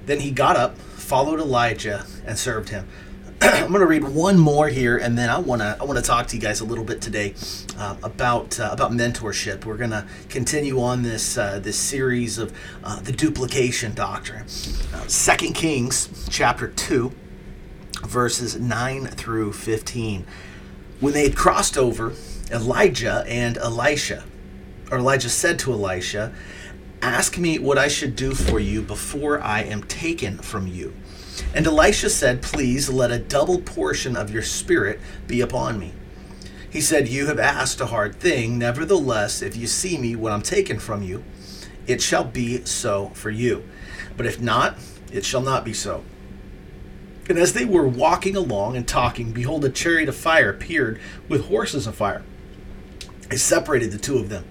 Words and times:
Then 0.06 0.22
he 0.22 0.32
got 0.32 0.56
up, 0.56 0.78
followed 0.78 1.42
Elijah, 1.42 2.06
and 2.26 2.40
served 2.40 2.70
him. 2.70 2.88
I'm 3.42 3.68
going 3.68 3.82
to 3.82 3.86
read 3.86 4.06
one 4.06 4.40
more 4.40 4.70
here, 4.70 4.98
and 4.98 5.18
then 5.18 5.30
I 5.30 5.40
want 5.40 5.62
to 5.62 5.76
I 5.78 5.84
want 5.84 5.98
to 6.00 6.02
talk 6.02 6.28
to 6.28 6.38
you 6.38 6.42
guys 6.42 6.62
a 6.62 6.64
little 6.64 6.86
bit 6.86 7.02
today 7.02 7.34
uh, 7.78 7.98
about 8.02 8.58
uh, 8.62 8.70
about 8.72 8.94
mentorship. 8.94 9.66
We're 9.66 9.76
going 9.76 9.90
to 9.90 10.08
continue 10.30 10.80
on 10.80 11.04
this 11.04 11.38
uh, 11.38 11.60
this 11.60 11.78
series 11.78 12.38
of 12.38 12.58
uh, 12.82 13.02
the 13.02 13.12
duplication 13.12 13.94
doctrine. 13.94 14.44
Uh, 14.94 15.06
Second 15.08 15.54
Kings 15.54 16.30
chapter 16.30 16.70
two, 16.70 17.12
verses 18.06 18.58
nine 18.58 19.06
through 19.08 19.52
fifteen. 19.52 20.26
When 21.02 21.14
they 21.14 21.24
had 21.24 21.36
crossed 21.36 21.78
over, 21.78 22.14
Elijah 22.52 23.24
and 23.28 23.58
Elisha, 23.58 24.24
or 24.92 25.00
Elijah 25.00 25.30
said 25.30 25.60
to 25.60 25.74
Elisha, 25.74 26.34
"Ask 27.02 27.38
me 27.38 27.60
what 27.60 27.78
I 27.78 27.88
should 27.88 28.16
do 28.16 28.34
for 28.34 28.60
you 28.60 28.82
before 28.82 29.42
I 29.42 29.62
am 29.64 29.84
taken 29.84 30.38
from 30.38 30.68
you." 30.68 30.94
And 31.54 31.68
Elisha 31.68 32.10
said, 32.10 32.42
Please 32.42 32.90
let 32.90 33.12
a 33.12 33.20
double 33.20 33.60
portion 33.60 34.16
of 34.16 34.32
your 34.32 34.44
spirit 34.44 35.00
be 35.28 35.42
upon 35.42 35.80
me. 35.80 35.94
He 36.70 36.82
said, 36.82 37.08
You 37.08 37.28
have 37.28 37.40
asked 37.40 37.82
a 37.82 37.88
hard 37.88 38.20
thing. 38.20 38.58
Nevertheless, 38.58 39.42
if 39.42 39.56
you 39.56 39.68
see 39.68 39.98
me 39.98 40.16
when 40.16 40.34
I'm 40.34 40.42
taken 40.42 40.80
from 40.80 41.04
you, 41.04 41.24
it 41.86 42.02
shall 42.02 42.26
be 42.26 42.66
so 42.66 43.12
for 43.14 43.30
you. 43.30 43.64
But 44.16 44.26
if 44.26 44.42
not, 44.42 44.78
it 45.12 45.26
shall 45.26 45.42
not 45.42 45.64
be 45.64 45.74
so. 45.74 46.04
And 47.30 47.38
as 47.38 47.54
they 47.54 47.66
were 47.66 47.88
walking 47.88 48.36
along 48.36 48.78
and 48.78 48.88
talking, 48.88 49.32
behold, 49.32 49.66
a 49.66 49.70
chariot 49.70 50.10
of 50.10 50.16
fire 50.16 50.50
appeared 50.50 51.00
with 51.28 51.48
horses 51.48 51.88
of 51.88 51.96
fire. 51.96 52.24
It 53.30 53.40
separated 53.40 53.92
the 53.92 53.98
two 53.98 54.18
of 54.18 54.30
them. 54.30 54.46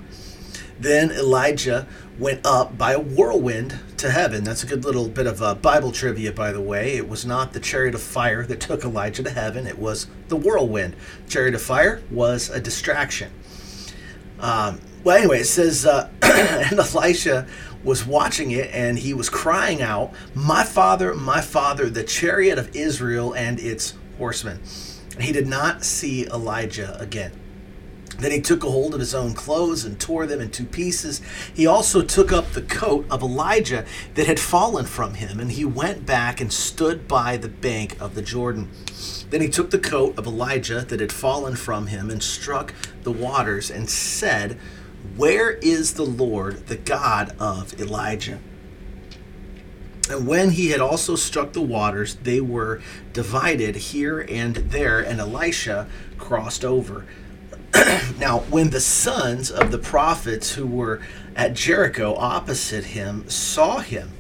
Then 0.79 1.11
Elijah 1.11 1.87
went 2.19 2.45
up 2.45 2.77
by 2.77 2.93
a 2.93 3.01
whirlwind 3.01 3.79
to 3.99 4.11
heaven. 4.11 4.45
That's 4.45 4.63
a 4.63 4.67
good 4.67 4.85
little 4.85 5.09
bit 5.09 5.27
of 5.27 5.43
uh, 5.43 5.55
Bible 5.55 5.93
trivia, 5.93 6.33
by 6.33 6.53
the 6.53 6.61
way. 6.61 6.97
It 6.97 7.09
was 7.09 7.25
not 7.25 7.53
the 7.53 7.61
chariot 7.61 7.95
of 7.95 8.03
fire 8.03 8.45
that 8.45 8.61
took 8.61 8.85
Elijah 8.85 9.23
to 9.23 9.31
heaven, 9.31 9.67
it 9.67 9.79
was 9.79 10.07
the 10.29 10.37
whirlwind. 10.37 10.97
Chariot 11.29 11.55
of 11.55 11.63
fire 11.63 12.03
was 12.11 12.51
a 12.51 12.61
distraction. 12.61 13.31
Um, 14.39 14.81
well, 15.03 15.17
anyway, 15.17 15.41
it 15.41 15.47
says, 15.47 15.87
uh, 15.87 16.11
and 16.23 16.79
Elisha 16.79 17.47
was 17.85 18.05
watching 18.05 18.51
it 18.51 18.71
and 18.73 18.99
he 18.99 19.15
was 19.15 19.31
crying 19.31 19.81
out, 19.81 20.13
My 20.35 20.65
father, 20.65 21.15
my 21.15 21.41
father, 21.41 21.89
the 21.89 22.03
chariot 22.03 22.59
of 22.59 22.75
Israel 22.75 23.33
and 23.35 23.59
its 23.61 23.95
horsemen. 24.19 24.61
He 25.21 25.33
did 25.33 25.47
not 25.47 25.85
see 25.85 26.27
Elijah 26.27 26.99
again. 27.01 27.33
Then 28.19 28.31
he 28.31 28.41
took 28.41 28.65
a 28.65 28.71
hold 28.71 28.95
of 28.95 29.01
his 29.01 29.15
own 29.15 29.35
clothes 29.35 29.85
and 29.85 30.01
tore 30.01 30.27
them 30.27 30.41
in 30.41 30.51
two 30.51 30.65
pieces. 30.65 31.21
He 31.53 31.67
also 31.67 32.03
took 32.03 32.33
up 32.33 32.51
the 32.53 32.63
coat 32.63 33.07
of 33.11 33.23
Elijah 33.23 33.85
that 34.15 34.27
had 34.27 34.41
fallen 34.41 34.87
from 34.87 35.15
him, 35.15 35.39
and 35.39 35.53
he 35.53 35.65
went 35.65 36.07
back 36.07 36.41
and 36.41 36.53
stood 36.53 37.07
by 37.07 37.37
the 37.37 37.49
bank 37.49 38.01
of 38.01 38.15
the 38.15 38.23
Jordan. 38.23 38.71
Then 39.31 39.41
he 39.41 39.49
took 39.49 39.71
the 39.71 39.79
coat 39.79 40.19
of 40.19 40.27
Elijah 40.27 40.81
that 40.83 41.01
had 41.01 41.13
fallen 41.13 41.57
from 41.57 41.89
him 41.89 42.11
and 42.11 42.23
struck 42.23 42.73
the 43.03 43.13
waters 43.13 43.71
and 43.71 43.91
said, 43.91 44.59
Where 45.17 45.53
is 45.53 45.95
the 45.95 46.07
Lord, 46.07 46.69
the 46.69 46.77
God 46.77 47.35
of 47.39 47.79
Elijah? 47.81 48.39
And 50.09 50.27
when 50.27 50.51
he 50.51 50.69
had 50.69 50.81
also 50.81 51.17
struck 51.17 51.53
the 51.53 51.61
waters, 51.61 52.15
they 52.23 52.41
were 52.41 52.81
divided 53.13 53.77
here 53.77 54.21
and 54.21 54.55
there, 54.57 55.01
and 55.01 55.21
Elisha 55.21 55.89
crossed 56.17 56.65
over. 56.65 57.05
now, 58.19 58.41
when 58.51 58.71
the 58.71 58.81
sons 58.81 59.51
of 59.51 59.71
the 59.71 59.79
prophets 59.79 60.55
who 60.55 60.67
were 60.67 61.01
at 61.35 61.55
Jericho 61.55 62.15
opposite 62.17 62.85
him 62.85 63.29
saw 63.29 63.79
him, 63.79 64.13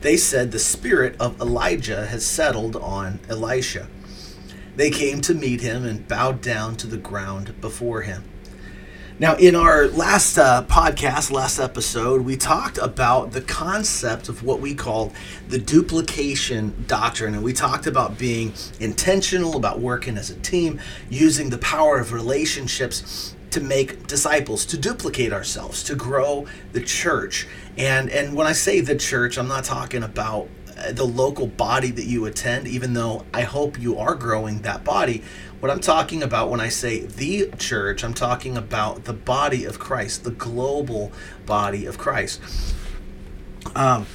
they 0.00 0.16
said, 0.16 0.50
The 0.50 0.58
spirit 0.58 1.16
of 1.20 1.40
Elijah 1.40 2.06
has 2.06 2.26
settled 2.26 2.76
on 2.76 3.20
Elisha. 3.28 3.88
They 4.76 4.90
came 4.90 5.20
to 5.22 5.34
meet 5.34 5.60
him 5.60 5.84
and 5.84 6.06
bowed 6.08 6.40
down 6.40 6.76
to 6.76 6.86
the 6.86 6.96
ground 6.96 7.60
before 7.60 8.02
him. 8.02 8.24
Now, 9.22 9.36
in 9.36 9.54
our 9.54 9.86
last 9.86 10.36
uh, 10.36 10.64
podcast, 10.68 11.30
last 11.30 11.60
episode, 11.60 12.22
we 12.22 12.36
talked 12.36 12.76
about 12.76 13.30
the 13.30 13.40
concept 13.40 14.28
of 14.28 14.42
what 14.42 14.58
we 14.58 14.74
call 14.74 15.12
the 15.46 15.58
duplication 15.58 16.84
doctrine. 16.88 17.34
And 17.34 17.44
we 17.44 17.52
talked 17.52 17.86
about 17.86 18.18
being 18.18 18.52
intentional, 18.80 19.54
about 19.54 19.78
working 19.78 20.18
as 20.18 20.30
a 20.30 20.34
team, 20.40 20.80
using 21.08 21.50
the 21.50 21.58
power 21.58 22.00
of 22.00 22.12
relationships 22.12 23.36
to 23.52 23.60
make 23.60 24.08
disciples, 24.08 24.66
to 24.66 24.76
duplicate 24.76 25.32
ourselves, 25.32 25.84
to 25.84 25.94
grow 25.94 26.48
the 26.72 26.80
church. 26.80 27.46
And, 27.78 28.10
and 28.10 28.34
when 28.34 28.48
I 28.48 28.52
say 28.54 28.80
the 28.80 28.96
church, 28.96 29.38
I'm 29.38 29.46
not 29.46 29.62
talking 29.62 30.02
about 30.02 30.48
the 30.90 31.04
local 31.04 31.46
body 31.46 31.92
that 31.92 32.06
you 32.06 32.24
attend, 32.24 32.66
even 32.66 32.94
though 32.94 33.24
I 33.32 33.42
hope 33.42 33.78
you 33.80 33.98
are 33.98 34.16
growing 34.16 34.62
that 34.62 34.82
body. 34.82 35.22
What 35.62 35.70
I'm 35.70 35.78
talking 35.78 36.24
about 36.24 36.50
when 36.50 36.58
I 36.58 36.70
say 36.70 37.06
the 37.06 37.48
church, 37.56 38.02
I'm 38.02 38.14
talking 38.14 38.56
about 38.56 39.04
the 39.04 39.12
body 39.12 39.64
of 39.64 39.78
Christ, 39.78 40.24
the 40.24 40.32
global 40.32 41.12
body 41.46 41.86
of 41.86 41.98
Christ. 41.98 42.40
Um, 43.76 44.06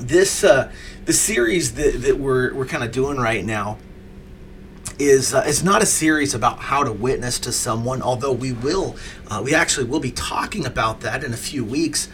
this 0.00 0.42
uh, 0.42 0.72
the 1.04 1.12
series 1.12 1.74
that, 1.74 2.00
that 2.00 2.16
we're, 2.16 2.54
we're 2.54 2.64
kind 2.64 2.82
of 2.82 2.92
doing 2.92 3.18
right 3.18 3.44
now 3.44 3.76
is 4.98 5.34
uh, 5.34 5.44
is 5.46 5.62
not 5.62 5.82
a 5.82 5.86
series 5.86 6.32
about 6.32 6.60
how 6.60 6.82
to 6.82 6.92
witness 6.92 7.38
to 7.40 7.52
someone, 7.52 8.00
although 8.00 8.32
we 8.32 8.52
will 8.54 8.96
uh, 9.30 9.42
we 9.44 9.54
actually 9.54 9.84
will 9.84 10.00
be 10.00 10.12
talking 10.12 10.64
about 10.64 11.00
that 11.00 11.22
in 11.22 11.34
a 11.34 11.36
few 11.36 11.62
weeks. 11.62 12.08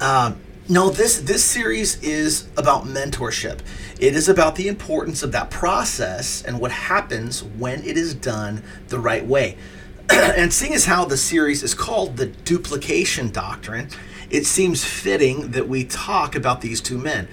Um, 0.00 0.40
no, 0.72 0.88
this 0.88 1.20
this 1.20 1.44
series 1.44 2.02
is 2.02 2.48
about 2.56 2.84
mentorship. 2.84 3.60
It 4.00 4.16
is 4.16 4.30
about 4.30 4.56
the 4.56 4.68
importance 4.68 5.22
of 5.22 5.30
that 5.32 5.50
process 5.50 6.42
and 6.42 6.58
what 6.58 6.72
happens 6.72 7.42
when 7.42 7.84
it 7.84 7.98
is 7.98 8.14
done 8.14 8.62
the 8.88 8.98
right 8.98 9.26
way. 9.26 9.58
and 10.10 10.50
seeing 10.50 10.72
as 10.72 10.86
how 10.86 11.04
the 11.04 11.18
series 11.18 11.62
is 11.62 11.74
called 11.74 12.16
the 12.16 12.24
duplication 12.24 13.30
doctrine, 13.30 13.90
it 14.30 14.46
seems 14.46 14.82
fitting 14.82 15.50
that 15.50 15.68
we 15.68 15.84
talk 15.84 16.34
about 16.34 16.62
these 16.62 16.80
two 16.80 16.96
men. 16.96 17.28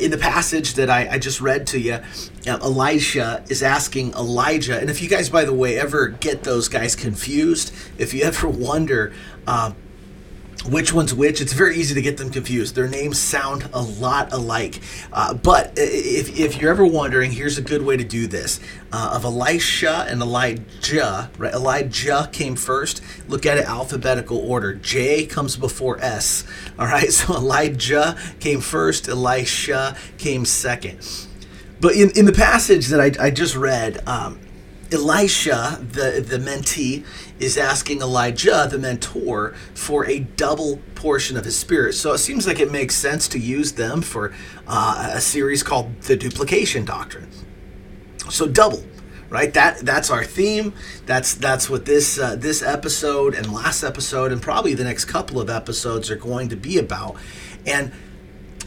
In 0.00 0.12
the 0.12 0.18
passage 0.18 0.74
that 0.74 0.88
I, 0.88 1.08
I 1.08 1.18
just 1.18 1.40
read 1.40 1.66
to 1.68 1.80
you, 1.80 1.94
uh, 1.94 2.02
Elisha 2.46 3.44
is 3.48 3.64
asking 3.64 4.12
Elijah, 4.12 4.78
and 4.78 4.90
if 4.90 5.02
you 5.02 5.08
guys, 5.08 5.28
by 5.28 5.44
the 5.44 5.52
way, 5.52 5.76
ever 5.76 6.06
get 6.08 6.44
those 6.44 6.68
guys 6.68 6.94
confused, 6.94 7.74
if 7.98 8.14
you 8.14 8.22
ever 8.22 8.48
wonder, 8.48 9.12
uh, 9.46 9.72
which 10.68 10.92
one's 10.92 11.14
which. 11.14 11.40
It's 11.40 11.52
very 11.52 11.76
easy 11.76 11.94
to 11.94 12.02
get 12.02 12.16
them 12.16 12.30
confused. 12.30 12.74
Their 12.74 12.88
names 12.88 13.18
sound 13.18 13.68
a 13.72 13.80
lot 13.82 14.32
alike. 14.32 14.80
Uh, 15.12 15.34
but 15.34 15.72
if, 15.76 16.38
if 16.38 16.60
you're 16.60 16.70
ever 16.70 16.86
wondering, 16.86 17.30
here's 17.30 17.58
a 17.58 17.62
good 17.62 17.82
way 17.82 17.96
to 17.96 18.04
do 18.04 18.26
this. 18.26 18.60
Uh, 18.92 19.12
of 19.14 19.24
Elisha 19.24 20.06
and 20.08 20.22
Elijah, 20.22 21.30
right? 21.38 21.52
Elijah 21.52 22.28
came 22.32 22.56
first. 22.56 23.02
Look 23.28 23.44
at 23.44 23.58
it 23.58 23.66
alphabetical 23.66 24.38
order. 24.38 24.74
J 24.74 25.26
comes 25.26 25.56
before 25.56 25.98
S. 26.00 26.44
All 26.78 26.86
right, 26.86 27.12
so 27.12 27.34
Elijah 27.34 28.16
came 28.40 28.60
first, 28.60 29.08
Elisha 29.08 29.96
came 30.18 30.44
second. 30.44 30.98
but 31.80 31.94
in, 31.94 32.10
in 32.16 32.24
the 32.24 32.32
passage 32.32 32.88
that 32.88 33.00
I, 33.00 33.26
I 33.26 33.30
just 33.30 33.56
read, 33.56 34.06
um, 34.08 34.38
Elisha, 34.92 35.78
the, 35.80 36.24
the 36.26 36.38
mentee, 36.38 37.04
is 37.38 37.58
asking 37.58 38.00
Elijah, 38.00 38.66
the 38.70 38.78
mentor, 38.78 39.54
for 39.74 40.06
a 40.06 40.20
double 40.20 40.78
portion 40.94 41.36
of 41.36 41.44
his 41.44 41.58
spirit. 41.58 41.92
So 41.92 42.12
it 42.12 42.18
seems 42.18 42.46
like 42.46 42.60
it 42.60 42.70
makes 42.70 42.94
sense 42.94 43.28
to 43.28 43.38
use 43.38 43.72
them 43.72 44.02
for 44.02 44.32
uh, 44.66 45.10
a 45.14 45.20
series 45.20 45.62
called 45.62 46.00
the 46.02 46.16
duplication 46.16 46.84
doctrine. 46.84 47.28
So 48.30 48.48
double, 48.48 48.84
right? 49.28 49.52
That 49.54 49.78
that's 49.80 50.10
our 50.10 50.24
theme. 50.24 50.72
That's 51.04 51.34
that's 51.34 51.70
what 51.70 51.84
this 51.84 52.18
uh, 52.18 52.36
this 52.36 52.62
episode 52.62 53.34
and 53.34 53.52
last 53.52 53.84
episode 53.84 54.32
and 54.32 54.42
probably 54.42 54.74
the 54.74 54.84
next 54.84 55.04
couple 55.04 55.40
of 55.40 55.48
episodes 55.48 56.10
are 56.10 56.16
going 56.16 56.48
to 56.48 56.56
be 56.56 56.78
about. 56.78 57.16
And 57.66 57.92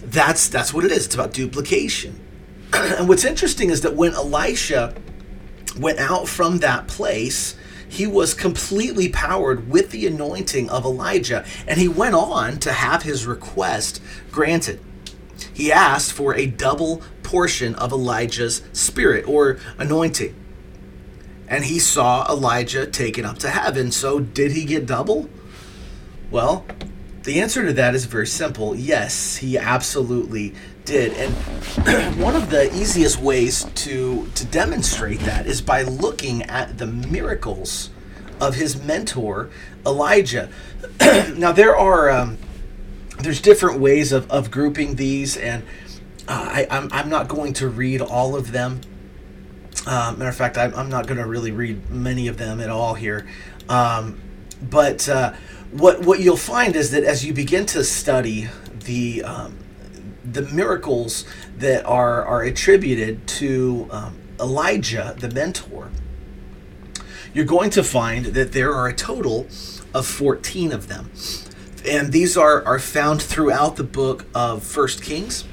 that's 0.02 0.48
that's 0.48 0.74
what 0.74 0.86
it 0.86 0.92
is. 0.92 1.08
It's 1.08 1.16
about 1.16 1.34
duplication. 1.34 2.20
and 2.74 3.10
what's 3.10 3.26
interesting 3.26 3.70
is 3.70 3.82
that 3.82 3.96
when 3.96 4.14
Elisha 4.14 4.94
went 5.78 6.00
out 6.00 6.28
from 6.28 6.60
that 6.60 6.88
place, 6.88 7.56
he 7.90 8.08
was 8.08 8.34
completely 8.34 9.10
powered 9.10 9.70
with 9.70 9.90
the 9.90 10.06
anointing 10.08 10.70
of 10.70 10.86
Elijah, 10.86 11.44
and 11.68 11.80
he 11.80 11.88
went 11.88 12.16
on 12.16 12.60
to 12.60 12.72
have 12.72 13.04
his 13.04 13.26
request 13.26 14.02
granted. 14.32 14.80
He 15.54 15.72
asked 15.72 16.14
for 16.14 16.36
a 16.36 16.46
double 16.46 17.02
portion 17.24 17.76
of 17.76 17.92
Elijah's 17.92 18.62
spirit 18.72 19.28
or 19.28 19.60
anointing. 19.78 20.36
And 21.48 21.66
he 21.66 21.80
saw 21.80 22.26
Elijah 22.30 22.86
taken 22.86 23.26
up 23.26 23.40
to 23.40 23.50
heaven. 23.50 23.92
So, 23.92 24.20
did 24.20 24.52
he 24.52 24.66
get 24.66 24.86
double? 24.86 25.30
Well, 26.30 26.66
the 27.24 27.42
answer 27.42 27.66
to 27.66 27.74
that 27.74 27.96
is 27.96 28.06
very 28.06 28.28
simple. 28.28 28.76
Yes, 28.76 29.38
he 29.38 29.58
absolutely 29.58 30.54
did. 30.86 31.14
And 31.14 32.18
one 32.22 32.36
of 32.36 32.50
the 32.50 32.74
easiest 32.76 33.20
ways 33.20 33.66
to 33.76 34.28
to 34.36 34.46
demonstrate 34.46 35.20
that 35.22 35.46
is 35.46 35.62
by 35.62 35.84
looking 35.84 36.44
at 36.44 36.78
the 36.78 36.88
miracles 36.88 37.90
of 38.42 38.56
his 38.56 38.82
mentor 38.82 39.50
Elijah. 39.86 40.50
now 41.36 41.52
there 41.52 41.76
are 41.76 42.10
um, 42.10 42.38
there's 43.20 43.42
different 43.42 43.80
ways 43.80 44.12
of, 44.12 44.30
of 44.32 44.50
grouping 44.50 44.96
these, 44.96 45.36
and 45.38 45.64
uh, 46.28 46.50
I, 46.50 46.68
I'm, 46.70 46.90
I'm 46.92 47.10
not 47.10 47.28
going 47.28 47.54
to 47.54 47.68
read 47.68 48.02
all 48.02 48.36
of 48.36 48.52
them. 48.52 48.82
Uh, 49.86 50.14
matter 50.18 50.30
of 50.30 50.36
fact, 50.36 50.58
I'm, 50.58 50.74
I'm 50.76 50.90
not 50.90 51.08
going 51.08 51.18
to 51.18 51.26
really 51.26 51.52
read 51.52 51.90
many 51.90 52.28
of 52.28 52.38
them 52.38 52.60
at 52.60 52.70
all 52.70 52.94
here. 52.94 53.28
Um, 53.68 54.20
but 54.62 55.08
uh, 55.08 55.34
what 55.72 56.02
what 56.02 56.20
you'll 56.20 56.38
find 56.38 56.76
is 56.76 56.92
that 56.92 57.04
as 57.04 57.26
you 57.26 57.34
begin 57.34 57.66
to 57.68 57.84
study 57.84 58.50
the 58.86 59.24
um, 59.24 59.58
the 60.34 60.44
miracles 60.44 61.26
that 61.58 61.86
are 61.86 62.24
are 62.26 62.44
attributed 62.44 63.28
to 63.28 63.88
um, 63.92 64.18
Elijah, 64.40 65.16
the 65.20 65.30
mentor, 65.30 65.90
you're 67.34 67.46
going 67.46 67.70
to 67.72 67.84
find 67.84 68.28
that 68.28 68.54
there 68.54 68.74
are 68.74 68.88
a 68.88 68.94
total 68.94 69.48
of 69.94 70.06
14 70.06 70.72
of 70.72 70.88
them. 70.88 71.12
And 71.88 72.12
these 72.12 72.36
are, 72.36 72.64
are 72.66 72.80
found 72.80 73.22
throughout 73.22 73.76
the 73.76 73.84
book 73.84 74.26
of 74.34 74.64
First 74.64 75.02
Kings 75.02 75.46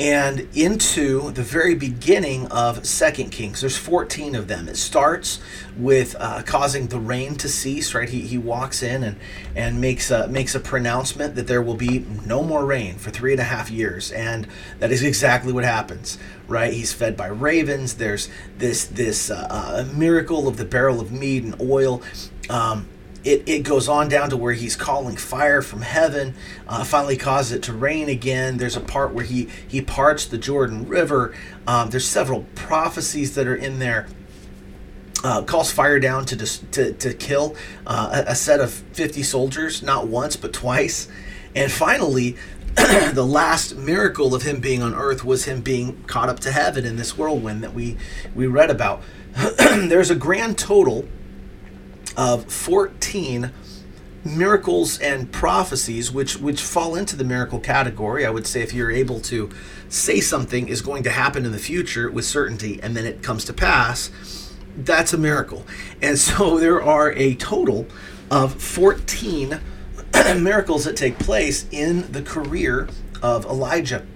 and 0.00 0.48
into 0.56 1.30
the 1.32 1.42
very 1.42 1.74
beginning 1.74 2.46
of 2.46 2.86
Second 2.86 3.28
Kings. 3.28 3.60
There's 3.60 3.76
14 3.76 4.34
of 4.34 4.48
them. 4.48 4.66
It 4.66 4.78
starts 4.78 5.40
with 5.76 6.16
uh, 6.18 6.42
causing 6.42 6.86
the 6.88 6.98
rain 6.98 7.34
to 7.36 7.50
cease. 7.50 7.94
Right, 7.94 8.08
he, 8.08 8.22
he 8.22 8.38
walks 8.38 8.82
in 8.82 9.04
and 9.04 9.16
and 9.54 9.78
makes 9.78 10.10
a 10.10 10.26
makes 10.28 10.54
a 10.54 10.60
pronouncement 10.60 11.34
that 11.34 11.46
there 11.46 11.60
will 11.60 11.74
be 11.74 12.06
no 12.24 12.42
more 12.42 12.64
rain 12.64 12.94
for 12.96 13.10
three 13.10 13.32
and 13.32 13.40
a 13.42 13.44
half 13.44 13.70
years, 13.70 14.10
and 14.10 14.48
that 14.78 14.90
is 14.90 15.02
exactly 15.02 15.52
what 15.52 15.64
happens. 15.64 16.16
Right, 16.48 16.72
he's 16.72 16.94
fed 16.94 17.14
by 17.14 17.26
ravens. 17.26 17.94
There's 17.94 18.30
this 18.56 18.86
this 18.86 19.30
uh, 19.30 19.46
uh, 19.50 19.94
miracle 19.94 20.48
of 20.48 20.56
the 20.56 20.64
barrel 20.64 21.00
of 21.00 21.12
mead 21.12 21.44
and 21.44 21.60
oil. 21.60 22.02
Um, 22.48 22.88
it, 23.22 23.48
it 23.48 23.62
goes 23.62 23.88
on 23.88 24.08
down 24.08 24.30
to 24.30 24.36
where 24.36 24.52
he's 24.52 24.76
calling 24.76 25.16
fire 25.16 25.60
from 25.62 25.82
heaven 25.82 26.34
uh, 26.66 26.84
finally 26.84 27.16
causes 27.16 27.52
it 27.52 27.62
to 27.64 27.72
rain 27.72 28.08
again. 28.08 28.56
There's 28.56 28.76
a 28.76 28.80
part 28.80 29.12
where 29.12 29.24
he 29.24 29.48
he 29.66 29.82
parts 29.82 30.24
the 30.24 30.38
jordan 30.38 30.88
river. 30.88 31.34
Um, 31.66 31.90
there's 31.90 32.06
several 32.06 32.46
prophecies 32.54 33.34
that 33.34 33.46
are 33.46 33.54
in 33.54 33.78
there 33.78 34.08
uh, 35.22 35.42
calls 35.42 35.70
fire 35.70 36.00
down 36.00 36.24
to 36.26 36.36
dis- 36.36 36.64
to, 36.72 36.92
to 36.94 37.12
kill 37.12 37.56
uh, 37.86 38.22
a, 38.26 38.32
a 38.32 38.34
set 38.34 38.60
of 38.60 38.72
50 38.72 39.22
soldiers 39.22 39.82
not 39.82 40.06
once 40.06 40.36
but 40.36 40.52
twice. 40.52 41.08
And 41.54 41.70
finally 41.70 42.36
the 42.76 43.26
last 43.26 43.76
miracle 43.76 44.34
of 44.34 44.42
him 44.42 44.60
being 44.60 44.82
on 44.82 44.94
earth 44.94 45.24
was 45.24 45.44
him 45.44 45.60
being 45.60 46.02
caught 46.04 46.28
up 46.28 46.40
to 46.40 46.52
heaven 46.52 46.86
in 46.86 46.96
this 46.96 47.18
whirlwind 47.18 47.62
that 47.62 47.74
we 47.74 47.98
we 48.34 48.46
read 48.46 48.70
about. 48.70 49.02
There's 49.58 50.10
a 50.10 50.14
grand 50.14 50.56
total 50.56 51.06
of 52.16 52.50
14 52.50 53.52
miracles 54.22 54.98
and 54.98 55.32
prophecies 55.32 56.12
which 56.12 56.36
which 56.36 56.60
fall 56.60 56.94
into 56.94 57.16
the 57.16 57.24
miracle 57.24 57.58
category. 57.58 58.26
I 58.26 58.30
would 58.30 58.46
say 58.46 58.60
if 58.60 58.74
you're 58.74 58.90
able 58.90 59.20
to 59.20 59.50
say 59.88 60.20
something 60.20 60.68
is 60.68 60.82
going 60.82 61.02
to 61.04 61.10
happen 61.10 61.46
in 61.46 61.52
the 61.52 61.58
future 61.58 62.10
with 62.10 62.26
certainty 62.26 62.78
and 62.82 62.94
then 62.94 63.06
it 63.06 63.22
comes 63.22 63.44
to 63.46 63.52
pass 63.54 64.10
that's 64.76 65.12
a 65.12 65.18
miracle. 65.18 65.64
And 66.02 66.18
so 66.18 66.58
there 66.58 66.82
are 66.82 67.12
a 67.12 67.34
total 67.34 67.86
of 68.30 68.60
14 68.60 69.60
miracles 70.36 70.84
that 70.84 70.96
take 70.96 71.18
place 71.18 71.66
in 71.70 72.10
the 72.12 72.22
career 72.22 72.88
of 73.22 73.44
elijah. 73.44 74.06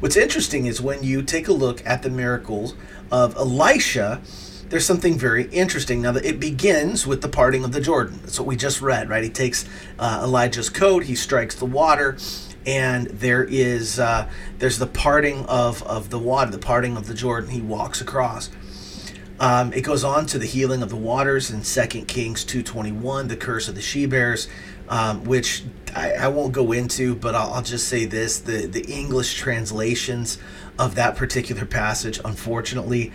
What's 0.00 0.16
interesting 0.16 0.66
is 0.66 0.80
when 0.80 1.02
you 1.02 1.22
take 1.22 1.48
a 1.48 1.52
look 1.52 1.84
at 1.86 2.02
the 2.02 2.10
miracles 2.10 2.74
of 3.10 3.36
elisha 3.36 4.20
there's 4.68 4.86
something 4.86 5.18
very 5.18 5.44
interesting. 5.48 6.02
Now, 6.02 6.14
it 6.16 6.40
begins 6.40 7.06
with 7.06 7.22
the 7.22 7.28
parting 7.28 7.64
of 7.64 7.72
the 7.72 7.80
Jordan. 7.80 8.18
That's 8.22 8.38
what 8.38 8.46
we 8.46 8.56
just 8.56 8.80
read, 8.80 9.08
right? 9.08 9.22
He 9.22 9.30
takes 9.30 9.66
uh, 9.98 10.22
Elijah's 10.24 10.70
coat, 10.70 11.04
he 11.04 11.14
strikes 11.14 11.54
the 11.54 11.66
water, 11.66 12.16
and 12.66 13.06
there 13.08 13.44
is 13.44 13.98
uh, 13.98 14.28
there's 14.58 14.78
the 14.78 14.86
parting 14.86 15.44
of, 15.46 15.82
of 15.82 16.10
the 16.10 16.18
water, 16.18 16.50
the 16.50 16.58
parting 16.58 16.96
of 16.96 17.06
the 17.06 17.14
Jordan. 17.14 17.50
He 17.50 17.60
walks 17.60 18.00
across. 18.00 18.50
Um, 19.40 19.72
it 19.72 19.82
goes 19.82 20.04
on 20.04 20.26
to 20.26 20.38
the 20.38 20.46
healing 20.46 20.82
of 20.82 20.90
the 20.90 20.96
waters 20.96 21.50
in 21.50 21.62
2 21.62 22.04
Kings 22.04 22.44
2.21, 22.44 23.28
the 23.28 23.36
curse 23.36 23.68
of 23.68 23.74
the 23.74 23.82
she-bears, 23.82 24.48
um, 24.88 25.24
which 25.24 25.64
I, 25.94 26.12
I, 26.12 26.28
won't 26.28 26.52
go 26.52 26.70
into, 26.70 27.16
but 27.16 27.34
I'll, 27.34 27.52
I'll 27.54 27.62
just 27.62 27.88
say 27.88 28.04
this. 28.04 28.38
The, 28.38 28.66
the 28.66 28.84
English 28.84 29.34
translations 29.34 30.38
of 30.78 30.94
that 30.94 31.16
particular 31.16 31.66
passage, 31.66 32.20
unfortunately, 32.24 33.12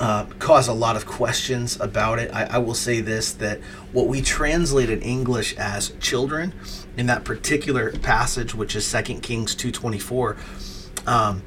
uh, 0.00 0.24
cause 0.38 0.66
a 0.66 0.72
lot 0.72 0.96
of 0.96 1.04
questions 1.04 1.78
about 1.78 2.18
it. 2.18 2.30
I, 2.32 2.44
I, 2.44 2.58
will 2.58 2.74
say 2.74 3.02
this 3.02 3.32
that 3.34 3.60
what 3.92 4.06
we 4.06 4.22
translate 4.22 4.88
in 4.88 5.02
English 5.02 5.54
as 5.58 5.90
children 6.00 6.54
in 6.96 7.06
that 7.06 7.24
particular 7.24 7.92
passage, 7.98 8.54
which 8.54 8.74
is 8.74 8.90
2 8.90 9.02
Kings 9.20 9.54
2.24, 9.54 11.06
um, 11.06 11.42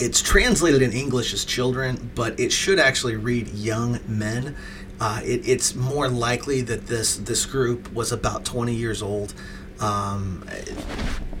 it's 0.00 0.22
translated 0.22 0.80
in 0.80 0.92
English 0.92 1.34
as 1.34 1.44
children, 1.44 2.10
but 2.14 2.40
it 2.40 2.50
should 2.50 2.78
actually 2.78 3.16
read 3.16 3.48
young 3.48 4.00
men. 4.08 4.56
Uh, 4.98 5.20
it, 5.22 5.46
it's 5.46 5.74
more 5.74 6.08
likely 6.08 6.62
that 6.62 6.86
this 6.86 7.16
this 7.18 7.44
group 7.44 7.92
was 7.92 8.10
about 8.10 8.46
20 8.46 8.74
years 8.74 9.02
old. 9.02 9.34
Um, 9.80 10.48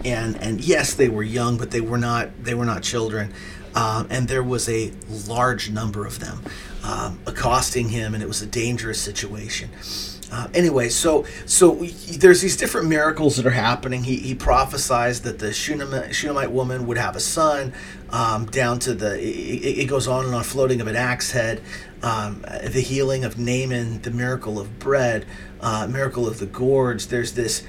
and 0.04 0.36
and 0.42 0.60
yes, 0.60 0.92
they 0.92 1.08
were 1.08 1.22
young, 1.22 1.56
but 1.56 1.70
they 1.70 1.80
were 1.80 1.96
not 1.96 2.44
they 2.44 2.52
were 2.52 2.66
not 2.66 2.82
children 2.82 3.32
um, 3.74 4.06
and 4.10 4.28
there 4.28 4.42
was 4.42 4.68
a 4.68 4.92
large 5.26 5.70
number 5.70 6.06
of 6.06 6.20
them 6.20 6.40
um, 6.84 7.18
accosting 7.26 7.88
him, 7.88 8.14
and 8.14 8.22
it 8.22 8.26
was 8.26 8.42
a 8.42 8.46
dangerous 8.46 9.00
situation. 9.00 9.70
Uh, 10.32 10.48
anyway, 10.52 10.88
so 10.88 11.24
so 11.46 11.74
there's 12.18 12.40
these 12.40 12.56
different 12.56 12.88
miracles 12.88 13.36
that 13.36 13.46
are 13.46 13.50
happening. 13.50 14.02
He, 14.02 14.16
he 14.16 14.34
prophesies 14.34 15.20
that 15.22 15.38
the 15.38 15.52
Shunammite, 15.52 16.14
Shunammite 16.14 16.50
woman 16.50 16.86
would 16.86 16.98
have 16.98 17.14
a 17.14 17.20
son. 17.20 17.72
Um, 18.10 18.46
down 18.46 18.78
to 18.80 18.94
the 18.94 19.18
it, 19.18 19.78
it, 19.78 19.84
goes 19.86 20.06
on 20.06 20.24
and 20.24 20.34
on, 20.34 20.44
floating 20.44 20.80
of 20.80 20.86
an 20.86 20.94
axe 20.94 21.32
head, 21.32 21.60
um, 22.02 22.42
the 22.42 22.80
healing 22.80 23.24
of 23.24 23.38
Naaman, 23.38 24.02
the 24.02 24.10
miracle 24.12 24.60
of 24.60 24.78
bread, 24.78 25.26
uh, 25.60 25.88
miracle 25.88 26.28
of 26.28 26.38
the 26.38 26.46
gourds. 26.46 27.08
There's 27.08 27.32
this 27.32 27.64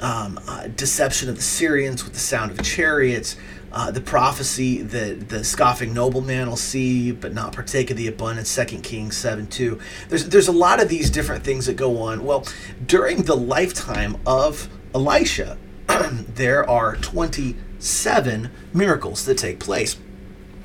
um, 0.00 0.40
uh, 0.48 0.68
deception 0.68 1.28
of 1.28 1.36
the 1.36 1.42
Syrians 1.42 2.04
with 2.04 2.14
the 2.14 2.20
sound 2.20 2.50
of 2.50 2.62
chariots 2.62 3.36
uh, 3.72 3.90
the 3.90 4.00
prophecy 4.00 4.82
that 4.82 5.28
the 5.28 5.44
scoffing 5.44 5.92
nobleman 5.94 6.48
will 6.48 6.56
see 6.56 7.12
but 7.12 7.32
not 7.32 7.52
partake 7.52 7.90
of 7.90 7.96
the 7.96 8.08
abundance, 8.08 8.48
Second 8.48 8.82
Kings 8.82 9.16
7 9.16 9.46
2. 9.46 9.78
There's, 10.08 10.28
there's 10.28 10.48
a 10.48 10.52
lot 10.52 10.82
of 10.82 10.88
these 10.88 11.10
different 11.10 11.44
things 11.44 11.66
that 11.66 11.76
go 11.76 12.02
on. 12.02 12.24
Well, 12.24 12.44
during 12.84 13.22
the 13.22 13.36
lifetime 13.36 14.16
of 14.26 14.68
Elisha, 14.94 15.56
there 16.10 16.68
are 16.68 16.96
27 16.96 18.50
miracles 18.72 19.24
that 19.24 19.38
take 19.38 19.60
place. 19.60 19.96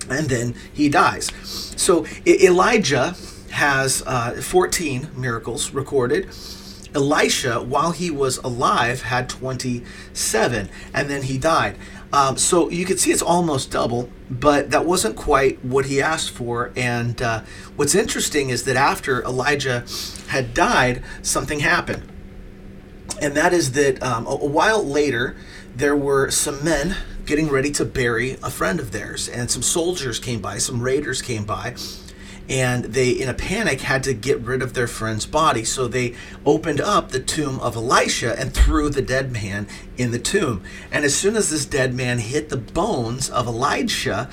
And 0.09 0.29
then 0.29 0.55
he 0.71 0.89
dies. 0.89 1.31
So 1.75 2.05
Elijah 2.27 3.15
has 3.51 4.03
uh, 4.05 4.39
14 4.41 5.09
miracles 5.15 5.71
recorded. 5.71 6.29
Elisha, 6.95 7.61
while 7.61 7.91
he 7.91 8.09
was 8.09 8.37
alive, 8.37 9.01
had 9.01 9.27
27, 9.27 10.69
and 10.93 11.09
then 11.09 11.23
he 11.23 11.37
died. 11.37 11.77
Um, 12.15 12.37
so 12.37 12.69
you 12.69 12.85
can 12.85 12.97
see 12.97 13.11
it's 13.11 13.21
almost 13.21 13.71
double, 13.71 14.09
but 14.29 14.71
that 14.71 14.85
wasn't 14.85 15.17
quite 15.17 15.63
what 15.65 15.87
he 15.87 16.01
asked 16.01 16.29
for. 16.29 16.71
And 16.77 17.21
uh, 17.21 17.41
what's 17.75 17.93
interesting 17.93 18.51
is 18.51 18.63
that 18.63 18.77
after 18.77 19.21
Elijah 19.23 19.85
had 20.29 20.53
died, 20.53 21.03
something 21.21 21.59
happened. 21.59 22.09
And 23.21 23.35
that 23.35 23.51
is 23.51 23.73
that 23.73 24.01
um, 24.01 24.25
a, 24.27 24.29
a 24.29 24.45
while 24.45 24.81
later, 24.81 25.35
there 25.75 25.95
were 25.95 26.31
some 26.31 26.63
men 26.63 26.95
getting 27.25 27.49
ready 27.49 27.71
to 27.71 27.83
bury 27.83 28.37
a 28.41 28.49
friend 28.49 28.79
of 28.79 28.93
theirs, 28.93 29.27
and 29.27 29.51
some 29.51 29.61
soldiers 29.61 30.17
came 30.17 30.39
by, 30.39 30.57
some 30.57 30.81
raiders 30.81 31.21
came 31.21 31.43
by, 31.43 31.75
and 32.47 32.85
they, 32.85 33.09
in 33.09 33.27
a 33.27 33.33
panic, 33.33 33.81
had 33.81 34.03
to 34.03 34.13
get 34.13 34.39
rid 34.41 34.61
of 34.61 34.73
their 34.73 34.87
friend's 34.87 35.25
body. 35.25 35.63
So 35.63 35.87
they 35.87 36.13
opened 36.45 36.79
up 36.79 37.09
the 37.09 37.19
tomb 37.19 37.59
of 37.59 37.75
Elisha 37.75 38.39
and 38.39 38.53
threw 38.53 38.89
the 38.89 39.01
dead 39.01 39.31
man 39.31 39.67
in 39.97 40.11
the 40.11 40.19
tomb. 40.19 40.63
And 40.91 41.05
as 41.05 41.15
soon 41.15 41.35
as 41.35 41.49
this 41.49 41.65
dead 41.65 41.93
man 41.93 42.19
hit 42.19 42.49
the 42.49 42.57
bones 42.57 43.29
of 43.29 43.47
Elisha, 43.47 44.29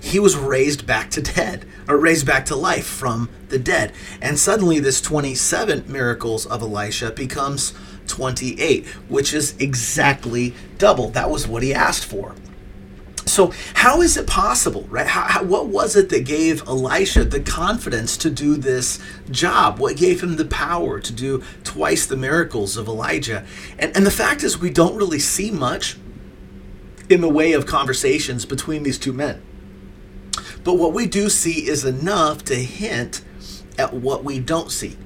he 0.00 0.18
was 0.18 0.36
raised 0.36 0.86
back 0.86 1.10
to 1.10 1.22
dead 1.22 1.64
or 1.86 1.96
raised 1.96 2.26
back 2.26 2.46
to 2.46 2.56
life 2.56 2.86
from 2.86 3.28
the 3.48 3.58
dead. 3.58 3.92
And 4.20 4.38
suddenly, 4.38 4.80
this 4.80 5.00
27 5.00 5.84
miracles 5.90 6.46
of 6.46 6.62
Elisha 6.62 7.10
becomes 7.10 7.72
28, 8.06 8.86
which 9.08 9.32
is 9.32 9.54
exactly 9.58 10.54
double. 10.78 11.10
That 11.10 11.30
was 11.30 11.46
what 11.46 11.62
he 11.62 11.74
asked 11.74 12.04
for. 12.04 12.34
So, 13.28 13.52
how 13.74 14.00
is 14.00 14.16
it 14.16 14.26
possible, 14.26 14.86
right? 14.90 15.06
How, 15.06 15.22
how, 15.22 15.44
what 15.44 15.68
was 15.68 15.96
it 15.96 16.08
that 16.08 16.24
gave 16.24 16.66
Elisha 16.66 17.24
the 17.24 17.40
confidence 17.40 18.16
to 18.18 18.30
do 18.30 18.56
this 18.56 18.98
job? 19.30 19.78
What 19.78 19.96
gave 19.96 20.22
him 20.22 20.36
the 20.36 20.44
power 20.44 21.00
to 21.00 21.12
do 21.12 21.42
twice 21.64 22.06
the 22.06 22.16
miracles 22.16 22.76
of 22.76 22.88
Elijah? 22.88 23.44
And, 23.78 23.94
and 23.96 24.06
the 24.06 24.10
fact 24.10 24.42
is, 24.42 24.58
we 24.58 24.70
don't 24.70 24.96
really 24.96 25.18
see 25.18 25.50
much 25.50 25.96
in 27.08 27.20
the 27.20 27.28
way 27.28 27.52
of 27.52 27.66
conversations 27.66 28.44
between 28.44 28.82
these 28.82 28.98
two 28.98 29.12
men. 29.12 29.42
But 30.64 30.74
what 30.74 30.92
we 30.92 31.06
do 31.06 31.28
see 31.28 31.68
is 31.68 31.84
enough 31.84 32.44
to 32.44 32.54
hint 32.54 33.22
at 33.78 33.94
what 33.94 34.24
we 34.24 34.40
don't 34.40 34.70
see. 34.70 34.96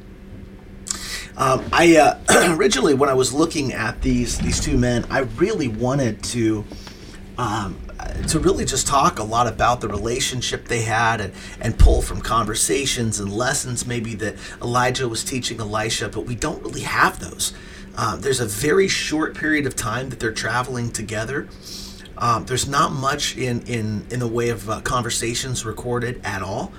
Um, 1.37 1.64
I 1.73 1.97
uh, 1.97 2.55
originally, 2.59 2.95
when 2.95 3.09
I 3.09 3.14
was 3.14 3.33
looking 3.33 3.73
at 3.73 4.02
these 4.02 4.38
these 4.38 4.61
two 4.61 4.76
men, 4.76 5.07
I 5.11 5.21
really 5.21 5.69
wanted 5.69 6.23
to 6.25 6.64
um, 7.38 7.81
to 8.28 8.38
really 8.38 8.64
just 8.64 8.87
talk 8.87 9.18
a 9.18 9.25
lot 9.25 9.47
about 9.47 9.80
the 9.80 9.88
relationship 9.88 10.68
they 10.68 10.82
had 10.82 11.21
and, 11.21 11.32
and 11.61 11.78
pull 11.78 12.02
from 12.02 12.21
conversations 12.21 13.21
and 13.21 13.32
lessons 13.32 13.87
maybe 13.87 14.14
that 14.14 14.37
Elijah 14.61 15.09
was 15.09 15.25
teaching 15.25 15.61
Elisha, 15.61 16.09
but 16.09 16.26
we 16.26 16.35
don't 16.35 16.62
really 16.62 16.82
have 16.82 17.21
those. 17.21 17.52
Um, 17.97 18.21
there's 18.21 18.40
a 18.40 18.47
very 18.47 18.88
short 18.88 19.37
period 19.37 19.66
of 19.66 19.76
time 19.76 20.09
that 20.11 20.21
they're 20.21 20.32
traveling 20.32 20.90
together. 20.90 21.49
Um, 22.16 22.47
there's 22.47 22.68
not 22.68 22.92
much 22.92 23.37
in, 23.37 23.62
in, 23.62 24.06
in 24.11 24.21
the 24.21 24.28
way 24.28 24.49
of 24.49 24.68
uh, 24.71 24.80
conversations 24.80 25.64
recorded 25.64 26.21
at 26.25 26.42
all. 26.42 26.73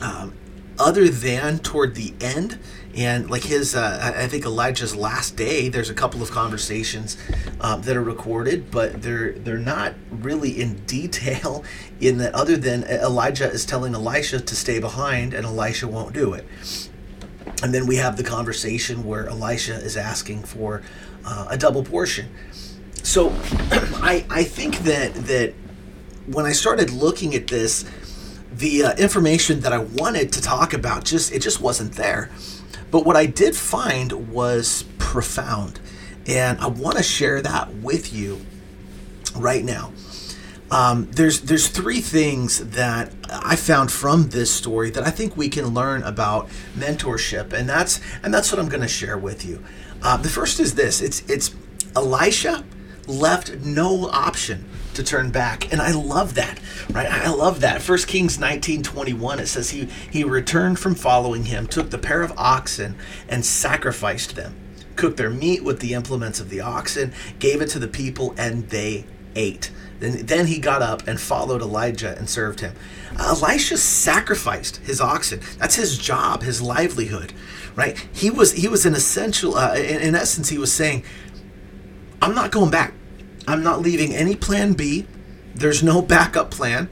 Um, 0.00 0.32
other 0.78 1.08
than 1.08 1.58
toward 1.58 1.94
the 1.94 2.14
end 2.20 2.58
and 2.96 3.30
like 3.30 3.44
his 3.44 3.74
uh, 3.74 4.12
i 4.16 4.26
think 4.26 4.44
elijah's 4.44 4.96
last 4.96 5.36
day 5.36 5.68
there's 5.68 5.90
a 5.90 5.94
couple 5.94 6.22
of 6.22 6.30
conversations 6.30 7.16
um, 7.60 7.82
that 7.82 7.96
are 7.96 8.02
recorded 8.02 8.70
but 8.70 9.02
they're 9.02 9.32
they're 9.32 9.58
not 9.58 9.94
really 10.10 10.60
in 10.60 10.74
detail 10.86 11.64
in 12.00 12.18
that 12.18 12.34
other 12.34 12.56
than 12.56 12.82
elijah 12.84 13.48
is 13.48 13.64
telling 13.64 13.94
elisha 13.94 14.40
to 14.40 14.56
stay 14.56 14.78
behind 14.78 15.32
and 15.34 15.46
elisha 15.46 15.86
won't 15.86 16.12
do 16.12 16.32
it 16.32 16.46
and 17.62 17.74
then 17.74 17.86
we 17.86 17.96
have 17.96 18.16
the 18.16 18.24
conversation 18.24 19.04
where 19.04 19.28
elisha 19.28 19.74
is 19.74 19.96
asking 19.96 20.42
for 20.42 20.82
uh, 21.24 21.46
a 21.50 21.56
double 21.56 21.84
portion 21.84 22.28
so 23.02 23.28
i 24.02 24.24
i 24.30 24.42
think 24.42 24.78
that 24.78 25.14
that 25.14 25.54
when 26.26 26.44
i 26.44 26.52
started 26.52 26.90
looking 26.90 27.34
at 27.34 27.46
this 27.46 27.84
the 28.52 28.84
uh, 28.84 28.94
information 28.96 29.60
that 29.60 29.72
I 29.72 29.78
wanted 29.78 30.32
to 30.32 30.42
talk 30.42 30.72
about 30.72 31.04
just 31.04 31.32
it 31.32 31.40
just 31.40 31.60
wasn't 31.60 31.92
there. 31.92 32.30
But 32.90 33.04
what 33.04 33.16
I 33.16 33.26
did 33.26 33.56
find 33.56 34.32
was 34.32 34.84
profound, 34.98 35.80
and 36.26 36.58
I 36.58 36.66
want 36.66 36.96
to 36.96 37.02
share 37.02 37.40
that 37.42 37.74
with 37.76 38.12
you 38.12 38.40
right 39.36 39.64
now. 39.64 39.92
Um, 40.70 41.08
there's 41.10 41.40
there's 41.40 41.68
three 41.68 42.00
things 42.00 42.70
that 42.70 43.12
I 43.28 43.56
found 43.56 43.90
from 43.90 44.28
this 44.28 44.52
story 44.52 44.90
that 44.90 45.04
I 45.04 45.10
think 45.10 45.36
we 45.36 45.48
can 45.48 45.74
learn 45.74 46.02
about 46.04 46.48
mentorship, 46.76 47.52
and 47.52 47.68
that's 47.68 48.00
and 48.22 48.32
that's 48.32 48.52
what 48.52 48.60
I'm 48.60 48.68
going 48.68 48.82
to 48.82 48.88
share 48.88 49.18
with 49.18 49.44
you. 49.44 49.64
Uh, 50.02 50.16
the 50.16 50.28
first 50.28 50.60
is 50.60 50.76
this: 50.76 51.00
it's 51.00 51.22
it's 51.28 51.54
Elisha 51.96 52.64
left 53.08 53.56
no 53.56 54.08
option 54.10 54.68
to 54.94 55.02
turn 55.02 55.30
back. 55.30 55.72
And 55.72 55.80
I 55.80 55.92
love 55.92 56.34
that, 56.34 56.58
right? 56.90 57.10
I 57.10 57.30
love 57.30 57.60
that. 57.60 57.82
First 57.82 58.08
Kings 58.08 58.38
19 58.38 58.82
21, 58.82 59.40
it 59.40 59.46
says 59.46 59.70
he, 59.70 59.88
he 60.10 60.24
returned 60.24 60.78
from 60.78 60.94
following 60.94 61.44
him, 61.44 61.66
took 61.66 61.90
the 61.90 61.98
pair 61.98 62.22
of 62.22 62.32
oxen, 62.36 62.96
and 63.28 63.44
sacrificed 63.44 64.36
them, 64.36 64.54
cooked 64.96 65.16
their 65.16 65.30
meat 65.30 65.64
with 65.64 65.80
the 65.80 65.94
implements 65.94 66.40
of 66.40 66.50
the 66.50 66.60
oxen, 66.60 67.12
gave 67.38 67.60
it 67.60 67.68
to 67.70 67.78
the 67.78 67.88
people, 67.88 68.34
and 68.36 68.68
they 68.70 69.04
ate. 69.34 69.70
Then, 70.00 70.24
then 70.26 70.46
he 70.46 70.58
got 70.58 70.82
up 70.82 71.06
and 71.06 71.20
followed 71.20 71.60
Elijah 71.60 72.16
and 72.16 72.28
served 72.28 72.60
him. 72.60 72.74
Elisha 73.18 73.76
sacrificed 73.76 74.78
his 74.78 75.00
oxen. 75.00 75.40
That's 75.58 75.74
his 75.74 75.98
job, 75.98 76.42
his 76.42 76.62
livelihood, 76.62 77.34
right? 77.76 77.98
He 78.12 78.30
was 78.30 78.52
he 78.52 78.66
was 78.66 78.86
an 78.86 78.94
essential. 78.94 79.56
Uh, 79.56 79.74
in, 79.74 80.00
in 80.00 80.14
essence, 80.14 80.48
he 80.48 80.58
was 80.58 80.72
saying, 80.72 81.04
"I'm 82.22 82.34
not 82.34 82.50
going 82.50 82.70
back. 82.70 82.94
I'm 83.46 83.62
not 83.62 83.80
leaving 83.80 84.14
any 84.14 84.36
plan 84.36 84.74
B. 84.74 85.06
There's 85.54 85.82
no 85.82 86.02
backup 86.02 86.50
plan. 86.50 86.88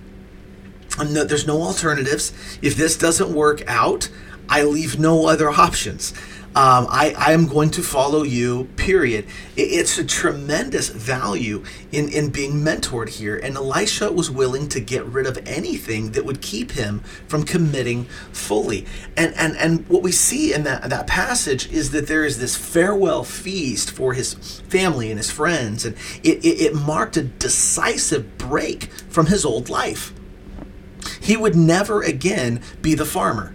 No, 0.99 1.25
there's 1.25 1.47
no 1.47 1.63
alternatives. 1.63 2.33
If 2.61 2.77
this 2.77 2.97
doesn't 2.97 3.33
work 3.33 3.63
out, 3.69 4.09
I 4.49 4.63
leave 4.63 4.99
no 4.99 5.27
other 5.27 5.51
options. 5.51 6.13
Um, 6.59 6.89
I, 6.91 7.15
I 7.17 7.33
am 7.35 7.47
going 7.47 7.71
to 7.71 7.85
follow 7.85 8.25
you, 8.25 8.65
period. 8.75 9.27
It, 9.55 9.71
it's 9.71 9.97
a 9.97 10.05
tremendous 10.05 10.89
value 10.89 11.63
in, 11.93 12.09
in 12.09 12.31
being 12.31 12.55
mentored 12.55 13.11
here. 13.11 13.37
And 13.37 13.55
Elisha 13.55 14.11
was 14.11 14.29
willing 14.29 14.69
to 14.71 14.81
get 14.81 15.05
rid 15.05 15.29
of 15.29 15.39
anything 15.47 16.11
that 16.13 16.25
would 16.25 16.43
keep 16.43 16.73
him 16.73 16.99
from 17.29 17.45
committing 17.45 18.07
fully. 18.33 18.87
And, 19.17 19.33
and, 19.37 19.57
and 19.57 19.89
what 19.89 20.03
we 20.03 20.11
see 20.11 20.53
in 20.53 20.65
that, 20.65 20.91
that 20.91 21.07
passage 21.07 21.71
is 21.71 21.93
that 21.93 22.09
there 22.09 22.25
is 22.25 22.41
this 22.41 22.57
farewell 22.57 23.23
feast 23.23 23.93
for 23.93 24.15
his 24.15 24.35
family 24.69 25.11
and 25.11 25.19
his 25.19 25.31
friends. 25.31 25.85
And 25.85 25.95
it, 26.25 26.45
it, 26.45 26.61
it 26.61 26.75
marked 26.75 27.17
a 27.17 27.23
decisive 27.23 28.37
break 28.37 28.87
from 29.09 29.27
his 29.27 29.45
old 29.45 29.71
life. 29.71 30.13
He 31.21 31.37
would 31.37 31.55
never 31.55 32.03
again 32.03 32.63
be 32.83 32.97
the 32.97 33.05
farmer 33.05 33.55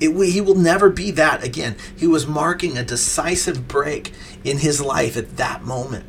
it, 0.00 0.10
he 0.30 0.40
will 0.40 0.54
never 0.54 0.90
be 0.90 1.10
that 1.12 1.42
again. 1.42 1.76
He 1.96 2.06
was 2.06 2.26
marking 2.26 2.76
a 2.76 2.84
decisive 2.84 3.68
break 3.68 4.12
in 4.44 4.58
his 4.58 4.80
life 4.80 5.16
at 5.16 5.36
that 5.36 5.62
moment. 5.62 6.06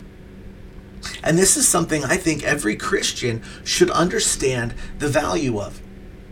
And 1.23 1.37
this 1.37 1.57
is 1.57 1.67
something 1.67 2.03
I 2.03 2.17
think 2.17 2.43
every 2.43 2.75
Christian 2.75 3.43
should 3.63 3.89
understand 3.91 4.73
the 4.99 5.07
value 5.07 5.59
of. 5.59 5.81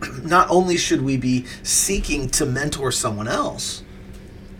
Not 0.22 0.50
only 0.50 0.76
should 0.76 1.02
we 1.02 1.16
be 1.16 1.46
seeking 1.62 2.28
to 2.30 2.46
mentor 2.46 2.92
someone 2.92 3.28
else, 3.28 3.82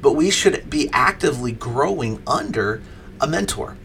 but 0.00 0.12
we 0.12 0.30
should 0.30 0.70
be 0.70 0.88
actively 0.92 1.52
growing 1.52 2.22
under 2.26 2.82
a 3.20 3.26
mentor 3.26 3.76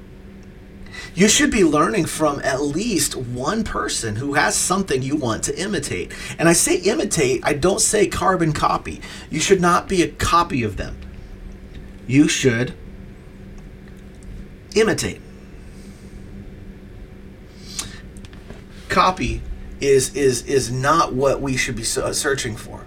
you 1.14 1.28
should 1.28 1.52
be 1.52 1.64
learning 1.64 2.06
from 2.06 2.40
at 2.40 2.62
least 2.62 3.16
one 3.16 3.64
person 3.64 4.16
who 4.16 4.34
has 4.34 4.56
something 4.56 5.02
you 5.02 5.16
want 5.16 5.44
to 5.44 5.60
imitate. 5.60 6.12
And 6.40 6.48
I 6.48 6.54
say 6.54 6.78
imitate, 6.78 7.42
I 7.44 7.54
don't 7.54 7.82
say 7.82 8.08
carbon 8.08 8.54
copy. 8.54 9.02
You 9.30 9.40
should 9.40 9.62
not 9.62 9.90
be 9.90 10.02
a 10.02 10.08
copy 10.08 10.64
of 10.64 10.78
them. 10.78 10.98
You 12.08 12.28
should 12.28 12.74
imitate. 14.76 15.22
Copy 18.90 19.42
is 19.80 20.14
is 20.16 20.44
is 20.44 20.72
not 20.72 21.14
what 21.14 21.42
we 21.42 21.56
should 21.58 21.76
be 21.76 21.84
searching 21.84 22.56
for. 22.56 22.86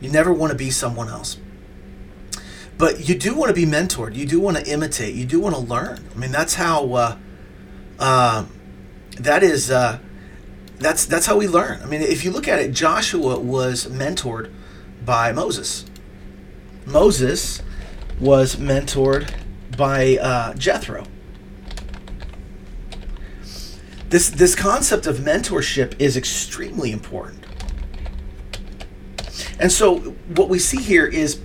You 0.00 0.10
never 0.10 0.32
want 0.32 0.50
to 0.50 0.58
be 0.58 0.70
someone 0.70 1.08
else 1.08 1.36
but 2.80 3.06
you 3.06 3.14
do 3.14 3.34
want 3.34 3.50
to 3.50 3.54
be 3.54 3.70
mentored. 3.70 4.14
You 4.14 4.24
do 4.24 4.40
want 4.40 4.56
to 4.56 4.66
imitate. 4.66 5.14
You 5.14 5.26
do 5.26 5.38
want 5.38 5.54
to 5.54 5.60
learn. 5.60 6.02
I 6.14 6.18
mean, 6.18 6.32
that's 6.32 6.54
how 6.54 6.94
uh, 6.94 7.16
uh, 8.00 8.46
that 9.18 9.42
is 9.42 9.70
uh, 9.70 9.98
that's 10.78 11.04
that's 11.04 11.26
how 11.26 11.36
we 11.36 11.46
learn. 11.46 11.80
I 11.82 11.86
mean, 11.86 12.00
if 12.00 12.24
you 12.24 12.30
look 12.30 12.48
at 12.48 12.58
it, 12.58 12.72
Joshua 12.72 13.38
was 13.38 13.86
mentored 13.86 14.50
by 15.04 15.32
Moses. 15.32 15.84
Moses 16.86 17.62
was 18.18 18.56
mentored 18.56 19.30
by 19.76 20.16
uh, 20.16 20.54
Jethro. 20.54 21.04
This 24.08 24.30
this 24.30 24.54
concept 24.54 25.06
of 25.06 25.18
mentorship 25.18 25.94
is 26.00 26.16
extremely 26.16 26.90
important. 26.90 27.44
And 29.60 29.70
so 29.70 29.98
what 30.34 30.48
we 30.48 30.58
see 30.58 30.80
here 30.80 31.06
is 31.06 31.38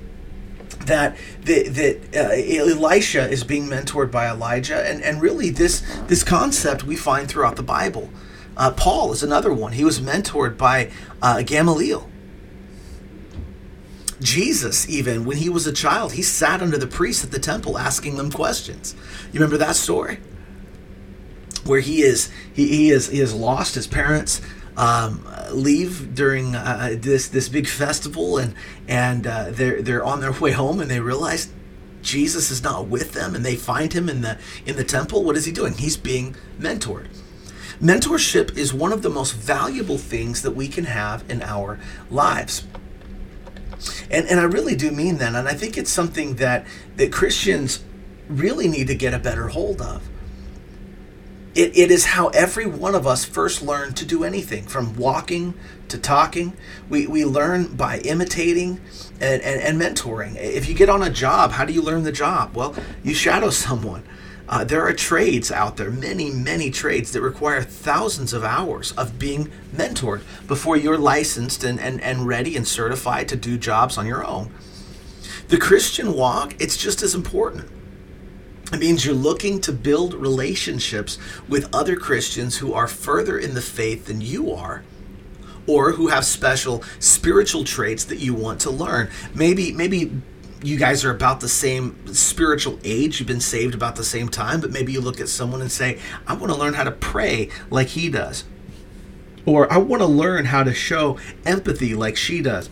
that 0.88 1.18
that, 1.44 1.74
that 1.76 2.16
uh, 2.16 2.74
Elisha 2.74 3.28
is 3.30 3.44
being 3.44 3.68
mentored 3.68 4.12
by 4.12 4.28
Elijah, 4.30 4.88
and, 4.88 5.02
and 5.04 5.22
really 5.22 5.50
this 5.50 5.84
this 6.08 6.24
concept 6.24 6.84
we 6.84 6.96
find 6.96 7.28
throughout 7.28 7.56
the 7.56 7.64
Bible. 7.64 8.10
Uh, 8.58 8.72
Paul 8.72 9.12
is 9.12 9.22
another 9.22 9.54
one. 9.54 9.74
He 9.74 9.84
was 9.84 10.00
mentored 10.00 10.58
by 10.58 10.92
uh, 11.22 11.42
Gamaliel. 11.42 12.10
Jesus, 14.22 14.88
even 14.88 15.26
when 15.26 15.38
he 15.38 15.50
was 15.50 15.68
a 15.68 15.74
child, 15.74 16.14
he 16.14 16.22
sat 16.22 16.62
under 16.62 16.78
the 16.78 16.88
priests 16.88 17.24
at 17.24 17.32
the 17.32 17.40
temple 17.40 17.78
asking 17.78 18.16
them 18.16 18.32
questions. 18.32 18.96
You 19.32 19.40
remember 19.40 19.58
that 19.58 19.76
story? 19.76 20.20
Where 21.66 21.82
he 21.82 22.02
is, 22.02 22.32
he, 22.54 22.68
he 22.68 22.90
is, 22.92 23.10
he 23.10 23.20
has 23.20 23.34
lost 23.34 23.76
his 23.76 23.88
parents. 23.88 24.42
Um, 24.78 25.26
leave 25.52 26.14
during 26.14 26.54
uh, 26.54 26.96
this 26.98 27.30
this 27.30 27.48
big 27.48 27.68
festival, 27.68 28.38
and 28.38 28.54
and 28.88 29.26
uh, 29.26 29.46
they're 29.50 29.82
they're 29.82 30.04
on 30.04 30.20
their 30.20 30.34
way 30.34 30.52
home, 30.52 30.82
and 30.82 30.92
they 30.92 31.00
realize 31.00 31.50
Jesus 32.02 32.52
is 32.52 32.62
not 32.62 32.88
with 32.88 33.14
them, 33.14 33.36
and 33.36 33.46
they 33.46 33.56
find 33.56 33.94
him 33.94 34.10
in 34.10 34.22
the 34.22 34.38
in 34.66 34.76
the 34.76 34.84
temple. 34.84 35.24
What 35.24 35.38
is 35.38 35.46
he 35.46 35.52
doing? 35.52 35.74
He's 35.74 35.98
being 35.98 36.36
mentored. 36.60 37.08
Mentorship 37.82 38.58
is 38.58 38.74
one 38.74 38.94
of 38.94 39.02
the 39.02 39.10
most 39.10 39.34
valuable 39.34 39.98
things 39.98 40.42
that 40.44 40.52
we 40.52 40.68
can 40.68 40.86
have 40.86 41.30
in 41.30 41.42
our 41.42 41.80
lives. 42.10 42.66
And, 44.10 44.28
and 44.28 44.40
I 44.40 44.44
really 44.44 44.76
do 44.76 44.92
mean 44.92 45.18
that. 45.18 45.36
And 45.36 45.48
I 45.48 45.54
think 45.54 45.78
it's 45.78 45.92
something 45.92 46.36
that, 46.36 46.66
that 46.96 47.12
Christians 47.12 47.84
really 48.30 48.68
need 48.68 48.88
to 48.88 48.96
get 48.96 49.14
a 49.14 49.20
better 49.20 49.50
hold 49.50 49.82
of. 49.82 50.08
It, 51.56 51.78
it 51.78 51.90
is 51.90 52.06
how 52.06 52.28
every 52.28 52.66
one 52.66 52.96
of 52.96 53.08
us 53.08 53.24
first 53.24 53.62
learned 53.62 53.96
to 53.98 54.06
do 54.06 54.26
anything 54.26 54.66
from 54.66 54.94
walking 54.98 55.54
to 55.88 55.98
talking. 55.98 56.52
We, 56.90 57.08
we 57.08 57.24
learn 57.24 57.78
by 57.78 58.00
imitating 58.00 58.82
and, 59.22 59.42
and, 59.42 59.62
and 59.62 59.82
mentoring. 59.82 60.36
If 60.36 60.68
you 60.68 60.76
get 60.76 60.90
on 60.90 61.02
a 61.02 61.10
job, 61.10 61.54
how 61.54 61.64
do 61.64 61.72
you 61.72 61.82
learn 61.82 62.04
the 62.04 62.12
job? 62.12 62.56
Well, 62.56 62.76
you 63.04 63.14
shadow 63.14 63.50
someone. 63.52 64.04
Uh, 64.48 64.64
there 64.64 64.84
are 64.84 64.94
trades 64.94 65.52
out 65.52 65.78
there, 65.78 65.90
many, 65.90 66.30
many 66.30 66.70
trades 66.70 67.14
that 67.14 67.22
require 67.22 67.64
thousands 67.64 68.32
of 68.32 68.44
hours 68.44 68.92
of 68.92 69.18
being 69.18 69.50
mentored 69.74 70.22
before 70.48 70.78
you're 70.78 71.00
licensed 71.00 71.64
and, 71.64 71.80
and, 71.80 72.00
and 72.02 72.28
ready 72.28 72.56
and 72.56 72.68
certified 72.68 73.28
to 73.30 73.36
do 73.36 73.58
jobs 73.58 73.98
on 73.98 74.06
your 74.06 74.24
own. 74.24 74.54
The 75.48 75.58
Christian 75.58 76.14
walk, 76.14 76.54
it's 76.60 76.78
just 76.78 77.02
as 77.02 77.16
important. 77.16 77.72
It 78.74 78.80
means 78.80 79.06
you're 79.06 79.14
looking 79.14 79.62
to 79.62 79.72
build 79.72 80.14
relationships 80.14 81.18
with 81.48 81.74
other 81.74 81.96
Christians 81.96 82.58
who 82.58 82.74
are 82.74 82.88
further 82.88 83.38
in 83.38 83.54
the 83.54 83.62
faith 83.62 84.06
than 84.06 84.22
you 84.22 84.52
are 84.52 84.84
or 85.68 85.94
who 85.94 86.08
have 86.08 86.26
special 86.26 86.84
spiritual 87.00 87.64
traits 87.64 88.06
that 88.06 88.18
you 88.18 88.34
want 88.34 88.60
to 88.62 88.72
learn. 88.72 89.10
Maybe 89.34 89.72
maybe 89.72 90.12
you 90.64 90.78
guys 90.78 91.06
are 91.06 91.12
about 91.12 91.42
the 91.42 91.50
same 91.50 92.14
spiritual 92.14 92.80
age, 92.84 93.20
you've 93.20 93.28
been 93.28 93.40
saved 93.40 93.76
about 93.76 93.96
the 93.96 94.04
same 94.04 94.30
time, 94.30 94.62
but 94.62 94.72
maybe 94.72 94.92
you 94.92 95.02
look 95.02 95.22
at 95.22 95.30
someone 95.30 95.62
and 95.62 95.72
say, 95.72 96.00
I 96.28 96.34
want 96.34 96.52
to 96.52 96.58
learn 96.58 96.74
how 96.74 96.84
to 96.84 96.92
pray 96.92 97.50
like 97.70 97.90
he 97.90 98.10
does. 98.10 98.46
Or 99.46 99.72
I 99.72 99.78
want 99.78 100.02
to 100.02 100.08
learn 100.08 100.46
how 100.46 100.64
to 100.64 100.74
show 100.74 101.20
empathy 101.46 101.94
like 101.94 102.18
she 102.18 102.42
does. 102.42 102.70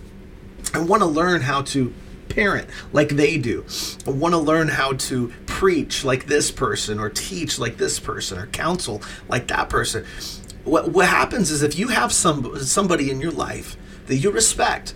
I 0.74 0.80
want 0.80 1.02
to 1.04 1.08
learn 1.08 1.42
how 1.42 1.62
to 1.64 1.94
parent 2.34 2.70
like 2.92 3.10
they 3.10 3.38
do. 3.38 3.66
Want 4.06 4.34
to 4.34 4.40
learn 4.40 4.68
how 4.68 4.94
to 4.94 5.32
preach 5.46 6.04
like 6.04 6.26
this 6.28 6.52
person, 6.52 7.00
or 7.00 7.10
teach 7.10 7.60
like 7.60 7.78
this 7.78 8.00
person, 8.00 8.38
or 8.38 8.48
counsel 8.48 9.02
like 9.30 9.48
that 9.48 9.70
person. 9.70 10.06
What, 10.64 10.92
what 10.92 11.08
happens 11.08 11.52
is 11.52 11.62
if 11.62 11.78
you 11.78 11.90
have 11.90 12.12
some 12.12 12.58
somebody 12.60 13.12
in 13.12 13.20
your 13.22 13.32
life 13.32 13.78
that 14.08 14.18
you 14.18 14.32
respect, 14.32 14.96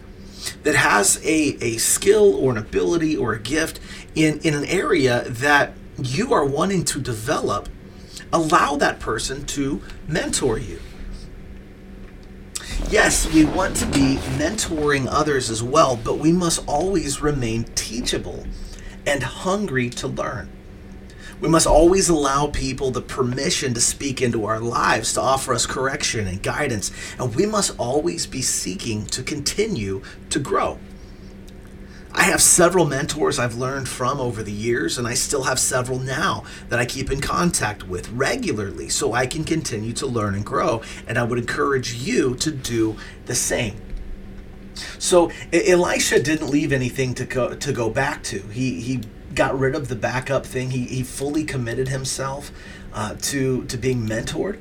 that 0.63 0.75
has 0.75 1.17
a, 1.23 1.57
a 1.61 1.77
skill 1.77 2.35
or 2.35 2.51
an 2.51 2.57
ability 2.57 3.15
or 3.15 3.33
a 3.33 3.39
gift 3.39 3.79
in, 4.15 4.39
in 4.39 4.53
an 4.53 4.65
area 4.65 5.23
that 5.29 5.73
you 6.01 6.33
are 6.33 6.45
wanting 6.45 6.83
to 6.85 6.99
develop, 6.99 7.69
allow 8.31 8.75
that 8.75 8.99
person 8.99 9.45
to 9.45 9.81
mentor 10.07 10.57
you. 10.57 10.79
Yes, 12.89 13.31
we 13.33 13.43
want 13.43 13.75
to 13.77 13.85
be 13.87 14.15
mentoring 14.37 15.07
others 15.09 15.49
as 15.49 15.61
well, 15.61 15.97
but 15.97 16.19
we 16.19 16.31
must 16.31 16.65
always 16.67 17.21
remain 17.21 17.65
teachable 17.75 18.45
and 19.05 19.21
hungry 19.21 19.89
to 19.89 20.07
learn. 20.07 20.49
We 21.41 21.49
must 21.49 21.67
always 21.67 22.07
allow 22.07 22.47
people 22.47 22.91
the 22.91 23.01
permission 23.01 23.73
to 23.73 23.81
speak 23.81 24.21
into 24.21 24.45
our 24.45 24.59
lives, 24.59 25.13
to 25.13 25.21
offer 25.21 25.53
us 25.53 25.65
correction 25.65 26.27
and 26.27 26.41
guidance, 26.41 26.91
and 27.19 27.35
we 27.35 27.45
must 27.45 27.77
always 27.77 28.25
be 28.25 28.41
seeking 28.41 29.05
to 29.07 29.21
continue 29.21 30.01
to 30.29 30.39
grow. 30.39 30.79
I 32.17 32.23
have 32.23 32.41
several 32.41 32.85
mentors 32.85 33.37
I've 33.37 33.55
learned 33.55 33.87
from 33.87 34.19
over 34.19 34.41
the 34.41 34.51
years, 34.51 34.97
and 34.97 35.07
I 35.07 35.13
still 35.13 35.43
have 35.43 35.59
several 35.59 35.99
now 35.99 36.45
that 36.67 36.79
I 36.79 36.85
keep 36.85 37.11
in 37.11 37.21
contact 37.21 37.87
with 37.87 38.09
regularly 38.09 38.89
so 38.89 39.13
I 39.13 39.27
can 39.27 39.43
continue 39.43 39.93
to 39.93 40.07
learn 40.07 40.33
and 40.33 40.43
grow. 40.43 40.81
And 41.07 41.19
I 41.19 41.23
would 41.23 41.37
encourage 41.37 41.93
you 41.93 42.33
to 42.37 42.51
do 42.51 42.97
the 43.27 43.35
same. 43.35 43.79
So 44.97 45.31
Elisha 45.53 46.21
didn't 46.21 46.49
leave 46.49 46.73
anything 46.73 47.13
to 47.15 47.25
go 47.25 47.53
to 47.53 47.71
go 47.71 47.89
back 47.91 48.23
to. 48.23 48.39
He 48.47 48.81
he 48.81 49.01
got 49.35 49.57
rid 49.57 49.75
of 49.75 49.87
the 49.87 49.95
backup 49.95 50.43
thing. 50.43 50.71
He, 50.71 50.85
he 50.85 51.03
fully 51.03 51.43
committed 51.43 51.87
himself 51.87 52.51
uh, 52.93 53.15
to 53.21 53.63
to 53.65 53.77
being 53.77 54.07
mentored. 54.07 54.59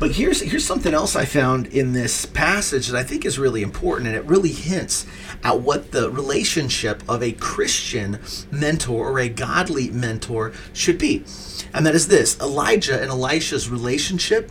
But 0.00 0.12
here's 0.12 0.40
here's 0.40 0.64
something 0.64 0.94
else 0.94 1.14
I 1.14 1.26
found 1.26 1.66
in 1.66 1.92
this 1.92 2.24
passage 2.24 2.88
that 2.88 2.98
I 2.98 3.04
think 3.04 3.26
is 3.26 3.38
really 3.38 3.60
important, 3.60 4.08
and 4.08 4.16
it 4.16 4.24
really 4.24 4.50
hints 4.50 5.04
at 5.44 5.60
what 5.60 5.92
the 5.92 6.10
relationship 6.10 7.02
of 7.06 7.22
a 7.22 7.32
Christian 7.32 8.18
mentor 8.50 9.10
or 9.10 9.18
a 9.18 9.28
godly 9.28 9.90
mentor 9.90 10.52
should 10.72 10.96
be. 10.96 11.26
And 11.74 11.84
that 11.84 11.94
is 11.94 12.08
this 12.08 12.40
Elijah 12.40 12.98
and 12.98 13.10
Elisha's 13.10 13.68
relationship 13.68 14.50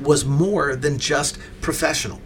was 0.00 0.24
more 0.24 0.74
than 0.74 0.98
just 0.98 1.38
professional. 1.60 2.20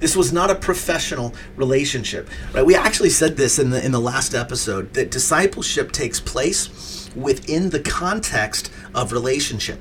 This 0.00 0.16
was 0.16 0.32
not 0.32 0.50
a 0.50 0.56
professional 0.56 1.32
relationship. 1.54 2.28
Right? 2.52 2.66
We 2.66 2.74
actually 2.74 3.10
said 3.10 3.36
this 3.36 3.60
in 3.60 3.70
the 3.70 3.84
in 3.84 3.92
the 3.92 4.00
last 4.00 4.34
episode 4.34 4.94
that 4.94 5.12
discipleship 5.12 5.92
takes 5.92 6.18
place 6.18 7.08
within 7.14 7.70
the 7.70 7.78
context 7.78 8.72
of 8.96 9.12
relationship. 9.12 9.80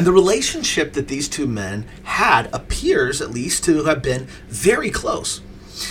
And 0.00 0.06
the 0.06 0.12
relationship 0.12 0.94
that 0.94 1.08
these 1.08 1.28
two 1.28 1.46
men 1.46 1.84
had 2.04 2.48
appears 2.54 3.20
at 3.20 3.32
least 3.32 3.64
to 3.64 3.84
have 3.84 4.00
been 4.00 4.28
very 4.48 4.88
close. 4.88 5.42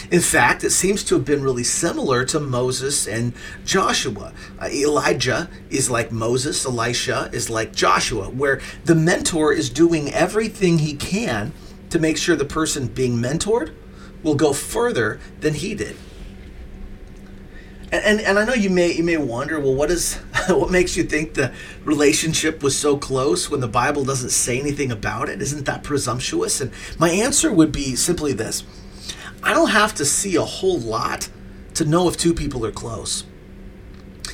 In 0.09 0.19
fact, 0.19 0.63
it 0.63 0.71
seems 0.71 1.03
to 1.03 1.13
have 1.13 1.25
been 1.25 1.43
really 1.43 1.63
similar 1.63 2.25
to 2.25 2.39
Moses 2.39 3.07
and 3.07 3.33
Joshua. 3.65 4.33
Uh, 4.59 4.65
Elijah 4.71 5.47
is 5.69 5.91
like 5.91 6.11
Moses, 6.11 6.65
Elisha 6.65 7.29
is 7.31 7.51
like 7.51 7.71
Joshua, 7.71 8.31
where 8.31 8.59
the 8.83 8.95
mentor 8.95 9.53
is 9.53 9.69
doing 9.69 10.11
everything 10.11 10.79
he 10.79 10.95
can 10.95 11.53
to 11.91 11.99
make 11.99 12.17
sure 12.17 12.35
the 12.35 12.45
person 12.45 12.87
being 12.87 13.15
mentored 13.15 13.75
will 14.23 14.33
go 14.33 14.53
further 14.53 15.19
than 15.41 15.53
he 15.53 15.75
did. 15.75 15.95
And, 17.91 18.05
and, 18.05 18.21
and 18.21 18.39
I 18.39 18.45
know 18.45 18.53
you 18.53 18.69
may 18.69 18.91
you 18.93 19.03
may 19.03 19.17
wonder, 19.17 19.59
well, 19.59 19.73
what 19.73 19.89
is 19.89 20.15
what 20.49 20.71
makes 20.71 20.95
you 20.95 21.03
think 21.03 21.33
the 21.33 21.53
relationship 21.83 22.61
was 22.61 22.77
so 22.77 22.97
close 22.97 23.49
when 23.49 23.61
the 23.61 23.67
Bible 23.67 24.05
doesn't 24.05 24.29
say 24.29 24.59
anything 24.59 24.91
about 24.91 25.29
it? 25.29 25.41
Isn't 25.41 25.65
that 25.65 25.83
presumptuous? 25.83 26.61
And 26.61 26.71
my 26.99 27.09
answer 27.09 27.51
would 27.51 27.71
be 27.71 27.95
simply 27.95 28.33
this: 28.33 28.63
I 29.41 29.53
don't 29.53 29.71
have 29.71 29.95
to 29.95 30.05
see 30.05 30.35
a 30.35 30.43
whole 30.43 30.79
lot 30.79 31.29
to 31.75 31.85
know 31.85 32.07
if 32.07 32.17
two 32.17 32.33
people 32.33 32.65
are 32.65 32.71
close. 32.71 33.25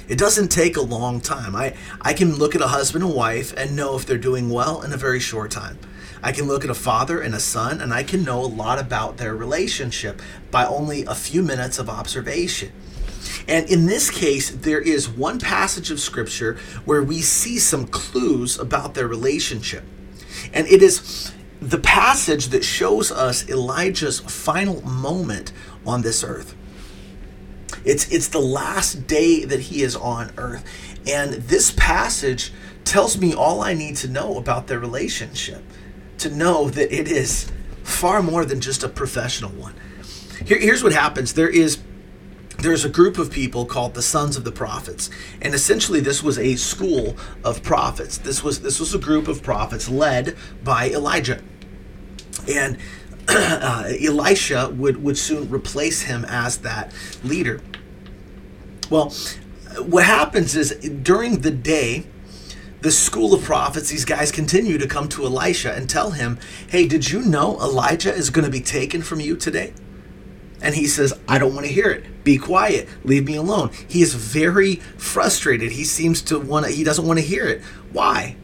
It 0.08 0.18
doesn't 0.20 0.50
take 0.50 0.78
a 0.78 0.82
long 0.82 1.20
time. 1.20 1.56
I, 1.56 1.76
I 2.02 2.14
can 2.14 2.36
look 2.36 2.56
at 2.56 2.62
a 2.62 2.68
husband 2.68 3.04
and 3.04 3.14
wife 3.14 3.54
and 3.58 3.76
know 3.76 3.96
if 3.96 4.06
they're 4.06 4.18
doing 4.18 4.50
well 4.50 4.82
in 4.82 4.94
a 4.94 4.98
very 4.98 5.20
short 5.20 5.50
time. 5.50 5.80
I 6.22 6.32
can 6.32 6.46
look 6.46 6.64
at 6.64 6.70
a 6.70 6.76
father 6.76 7.20
and 7.20 7.34
a 7.34 7.40
son 7.40 7.82
and 7.82 7.94
I 7.94 8.04
can 8.04 8.24
know 8.24 8.42
a 8.42 8.46
lot 8.46 8.80
about 8.80 9.18
their 9.18 9.36
relationship 9.36 10.22
by 10.52 10.66
only 10.66 11.06
a 11.06 11.16
few 11.16 11.42
minutes 11.42 11.80
of 11.80 11.90
observation. 11.90 12.72
And 13.48 13.70
in 13.70 13.86
this 13.86 14.10
case, 14.10 14.50
there 14.50 14.82
is 14.82 15.10
one 15.10 15.40
passage 15.40 15.92
of 15.92 16.00
scripture 16.00 16.58
where 16.86 17.04
we 17.04 17.22
see 17.22 17.60
some 17.60 17.88
clues 17.88 18.58
about 18.58 18.94
their 18.94 19.08
relationship. 19.08 19.84
And 20.54 20.68
it 20.68 20.82
is 20.82 21.32
the 21.62 21.80
passage 21.80 22.48
that 22.48 22.64
shows 22.64 23.12
us 23.12 23.50
Elijah's 23.50 24.20
final 24.20 24.82
moment 24.82 25.52
on 25.86 26.02
this 26.02 26.24
earth. 26.24 26.56
It's, 27.84 28.12
it's 28.12 28.28
the 28.30 28.40
last 28.40 29.08
day 29.08 29.46
that 29.46 29.60
he 29.60 29.84
is 29.84 29.96
on 29.96 30.32
earth. 30.38 30.66
And 31.08 31.34
this 31.34 31.72
passage 31.72 32.52
tells 32.84 33.18
me 33.18 33.34
all 33.34 33.62
I 33.62 33.74
need 33.74 33.96
to 33.98 34.08
know 34.08 34.38
about 34.38 34.68
their 34.68 34.80
relationship 34.80 35.64
to 36.20 36.30
know 36.30 36.70
that 36.70 36.96
it 36.96 37.08
is 37.08 37.52
far 37.84 38.22
more 38.22 38.46
than 38.46 38.62
just 38.62 38.84
a 38.84 38.90
professional 38.90 39.52
one. 39.52 39.74
Here, 40.46 40.60
here's 40.60 40.84
what 40.84 40.94
happens 40.94 41.34
there 41.34 41.50
is 41.50 41.78
there's 42.66 42.84
a 42.84 42.90
group 42.90 43.20
of 43.20 43.30
people 43.30 43.64
called 43.64 43.94
the 43.94 44.02
sons 44.02 44.36
of 44.36 44.44
the 44.44 44.52
prophets. 44.52 45.12
And 45.40 45.54
essentially 45.54 46.00
this 46.00 46.24
was 46.24 46.40
a 46.40 46.56
school 46.56 47.16
of 47.44 47.62
prophets. 47.62 48.18
This 48.18 48.44
was 48.44 48.62
this 48.62 48.80
was 48.80 48.94
a 48.96 49.00
group 49.00 49.28
of 49.28 49.44
prophets 49.44 49.88
led 49.88 50.36
by 50.64 50.90
elijah. 50.90 51.42
And 52.50 52.78
uh, 53.28 53.94
elisha 54.02 54.70
would 54.70 55.04
would 55.04 55.18
soon 55.18 55.50
replace 55.50 56.02
him 56.02 56.26
as 56.26 56.58
that 56.60 56.92
leader. 57.24 57.62
Well, 58.90 59.12
what 59.80 60.06
happens 60.06 60.56
is 60.56 60.72
during 61.04 61.42
the 61.42 61.52
day, 61.52 62.08
the 62.82 62.92
school 62.92 63.34
of 63.34 63.44
prophets, 63.44 63.90
these 63.90 64.06
guys 64.06 64.32
continue 64.32 64.78
to 64.78 64.88
come 64.88 65.08
to 65.10 65.26
Elisha 65.26 65.74
and 65.74 65.90
tell 65.90 66.12
him, 66.12 66.40
Hey, 66.68 66.88
did 66.88 67.12
you 67.12 67.22
know 67.22 67.60
Elijah 67.60 68.14
is 68.14 68.30
going 68.32 68.46
to 68.46 68.52
be 68.52 68.62
taken 68.62 69.02
from 69.02 69.20
you 69.20 69.36
today? 69.36 69.74
And 70.62 70.76
he 70.76 70.88
says, 70.88 71.14
I 71.28 71.38
don't 71.38 71.54
want 71.54 71.68
to 71.68 71.72
hear 71.72 71.90
it. 71.90 72.24
Be 72.24 72.38
quiet. 72.38 72.88
Leave 73.04 73.26
me 73.26 73.36
alone. 73.36 73.72
He 73.88 74.02
is 74.02 74.14
very 74.14 74.76
frustrated. 74.98 75.74
He 75.74 75.84
seems 75.84 76.22
to 76.24 76.40
want 76.40 76.66
to, 76.66 76.72
he 76.72 76.84
doesn't 76.84 77.06
want 77.06 77.20
to 77.20 77.26
hear 77.26 77.46
it. 77.46 77.62
Why? 77.92 78.36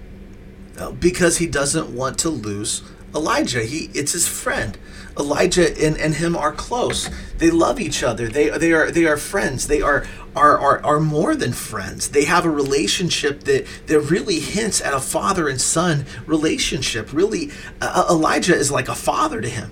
Because 1.00 1.38
he 1.38 1.48
doesn't 1.48 1.96
want 1.96 2.20
to 2.20 2.30
lose 2.30 2.84
Elijah. 3.14 3.64
He 3.64 3.90
it's 3.94 4.14
his 4.14 4.28
friend. 4.28 4.78
Elijah 5.20 5.70
and, 5.86 5.98
and 5.98 6.16
him 6.16 6.36
are 6.36 6.54
close. 6.54 7.10
They 7.38 7.52
love 7.52 7.80
each 7.80 8.04
other. 8.04 8.28
They 8.28 8.50
they 8.50 8.72
are 8.72 8.90
they 8.92 9.06
are 9.06 9.18
friends. 9.18 9.68
They 9.68 9.82
are 9.82 10.06
are, 10.36 10.58
are 10.58 10.84
are 10.84 11.00
more 11.00 11.36
than 11.36 11.52
friends. 11.52 12.10
They 12.10 12.26
have 12.26 12.46
a 12.46 12.50
relationship 12.50 13.44
that 13.44 13.68
that 13.88 14.00
really 14.00 14.40
hints 14.40 14.82
at 14.82 14.94
a 14.94 15.00
father 15.00 15.50
and 15.50 15.60
son 15.60 16.06
relationship. 16.26 17.12
Really, 17.12 17.52
uh, 17.82 18.08
Elijah 18.10 18.56
is 18.56 18.72
like 18.72 18.88
a 18.88 18.96
father 18.96 19.42
to 19.42 19.50
him, 19.50 19.72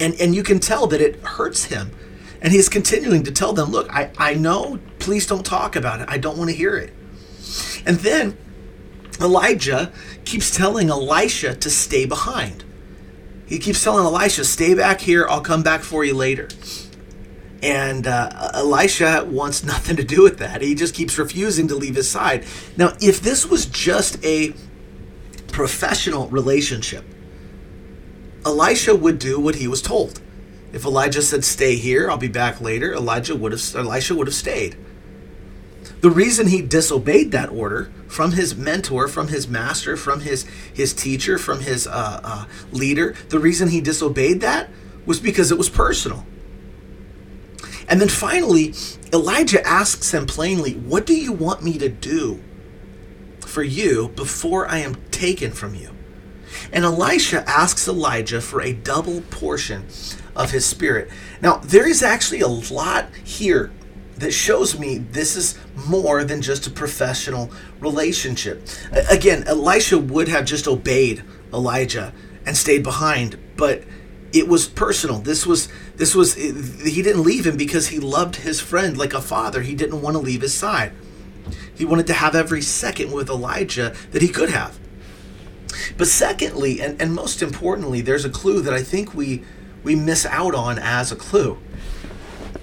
and 0.00 0.14
and 0.20 0.34
you 0.34 0.42
can 0.42 0.58
tell 0.58 0.86
that 0.88 1.00
it 1.00 1.16
hurts 1.20 1.64
him. 1.64 1.90
And 2.42 2.52
he's 2.52 2.68
continuing 2.68 3.24
to 3.24 3.32
tell 3.32 3.52
them, 3.52 3.70
"Look, 3.70 3.90
I 3.92 4.10
I 4.18 4.34
know. 4.34 4.78
Please 4.98 5.26
don't 5.26 5.44
talk 5.44 5.74
about 5.74 6.00
it. 6.00 6.08
I 6.08 6.18
don't 6.18 6.36
want 6.36 6.50
to 6.50 6.56
hear 6.56 6.76
it." 6.76 6.92
And 7.86 7.98
then 7.98 8.36
Elijah 9.20 9.92
keeps 10.24 10.54
telling 10.54 10.90
Elisha 10.90 11.54
to 11.54 11.70
stay 11.70 12.04
behind. 12.04 12.64
He 13.46 13.58
keeps 13.58 13.82
telling 13.82 14.04
Elisha, 14.04 14.44
stay 14.44 14.74
back 14.74 15.00
here, 15.00 15.26
I'll 15.28 15.40
come 15.40 15.62
back 15.62 15.82
for 15.82 16.04
you 16.04 16.14
later. 16.14 16.48
And 17.62 18.06
uh, 18.06 18.50
Elisha 18.54 19.24
wants 19.28 19.64
nothing 19.64 19.96
to 19.96 20.04
do 20.04 20.22
with 20.22 20.38
that. 20.38 20.62
He 20.62 20.74
just 20.74 20.94
keeps 20.94 21.16
refusing 21.16 21.68
to 21.68 21.74
leave 21.74 21.94
his 21.94 22.10
side. 22.10 22.44
Now, 22.76 22.92
if 23.00 23.20
this 23.20 23.46
was 23.46 23.66
just 23.66 24.22
a 24.24 24.52
professional 25.52 26.28
relationship, 26.28 27.04
Elisha 28.46 28.94
would 28.94 29.18
do 29.18 29.40
what 29.40 29.56
he 29.56 29.66
was 29.66 29.82
told. 29.82 30.20
If 30.72 30.84
Elijah 30.84 31.22
said, 31.22 31.44
"Stay 31.44 31.74
here, 31.74 32.08
I'll 32.08 32.16
be 32.16 32.28
back 32.28 32.60
later," 32.60 32.94
Elijah 32.94 33.34
would 33.34 33.50
have 33.50 33.62
Elisha 33.74 34.14
would 34.14 34.28
have 34.28 34.34
stayed. 34.34 34.76
The 36.00 36.10
reason 36.10 36.46
he 36.46 36.62
disobeyed 36.62 37.32
that 37.32 37.50
order 37.50 37.90
from 38.06 38.32
his 38.32 38.54
mentor, 38.54 39.08
from 39.08 39.28
his 39.28 39.48
master, 39.48 39.96
from 39.96 40.20
his 40.20 40.44
his 40.72 40.92
teacher, 40.92 41.38
from 41.38 41.60
his 41.60 41.88
uh, 41.88 42.20
uh, 42.22 42.44
leader, 42.70 43.16
the 43.30 43.40
reason 43.40 43.68
he 43.68 43.80
disobeyed 43.80 44.40
that 44.42 44.70
was 45.04 45.18
because 45.18 45.50
it 45.50 45.58
was 45.58 45.68
personal. 45.68 46.24
And 47.88 48.00
then 48.00 48.08
finally, 48.08 48.74
Elijah 49.12 49.66
asks 49.66 50.12
him 50.12 50.26
plainly, 50.26 50.74
"What 50.74 51.04
do 51.04 51.14
you 51.14 51.32
want 51.32 51.64
me 51.64 51.78
to 51.78 51.88
do 51.88 52.40
for 53.40 53.64
you 53.64 54.12
before 54.14 54.68
I 54.68 54.78
am 54.78 54.96
taken 55.10 55.50
from 55.50 55.74
you?" 55.74 55.95
And 56.72 56.84
Elisha 56.84 57.48
asks 57.48 57.88
Elijah 57.88 58.40
for 58.40 58.60
a 58.60 58.72
double 58.72 59.20
portion 59.22 59.86
of 60.34 60.50
his 60.50 60.66
spirit. 60.66 61.10
Now, 61.40 61.56
there 61.58 61.88
is 61.88 62.02
actually 62.02 62.40
a 62.40 62.48
lot 62.48 63.06
here 63.24 63.70
that 64.16 64.32
shows 64.32 64.78
me 64.78 64.98
this 64.98 65.36
is 65.36 65.58
more 65.74 66.24
than 66.24 66.40
just 66.40 66.66
a 66.66 66.70
professional 66.70 67.50
relationship. 67.80 68.66
Again, 69.10 69.44
Elisha 69.46 69.98
would 69.98 70.28
have 70.28 70.44
just 70.44 70.66
obeyed 70.66 71.22
Elijah 71.52 72.12
and 72.46 72.56
stayed 72.56 72.82
behind, 72.82 73.38
but 73.56 73.82
it 74.32 74.48
was 74.48 74.68
personal. 74.68 75.18
This 75.18 75.46
was 75.46 75.68
this 75.96 76.14
was 76.14 76.34
he 76.34 77.02
didn't 77.02 77.22
leave 77.22 77.46
him 77.46 77.56
because 77.56 77.88
he 77.88 77.98
loved 77.98 78.36
his 78.36 78.60
friend 78.60 78.96
like 78.96 79.14
a 79.14 79.20
father. 79.20 79.62
He 79.62 79.74
didn't 79.74 80.02
want 80.02 80.14
to 80.14 80.20
leave 80.20 80.42
his 80.42 80.54
side. 80.54 80.92
He 81.74 81.84
wanted 81.84 82.06
to 82.08 82.14
have 82.14 82.34
every 82.34 82.62
second 82.62 83.12
with 83.12 83.28
Elijah 83.28 83.94
that 84.12 84.22
he 84.22 84.28
could 84.28 84.50
have. 84.50 84.78
But 85.96 86.08
secondly, 86.08 86.80
and, 86.80 87.00
and 87.00 87.14
most 87.14 87.42
importantly, 87.42 88.00
there's 88.00 88.24
a 88.24 88.30
clue 88.30 88.60
that 88.62 88.74
I 88.74 88.82
think 88.82 89.14
we 89.14 89.42
we 89.82 89.94
miss 89.94 90.26
out 90.26 90.54
on 90.54 90.78
as 90.78 91.12
a 91.12 91.16
clue. 91.16 91.58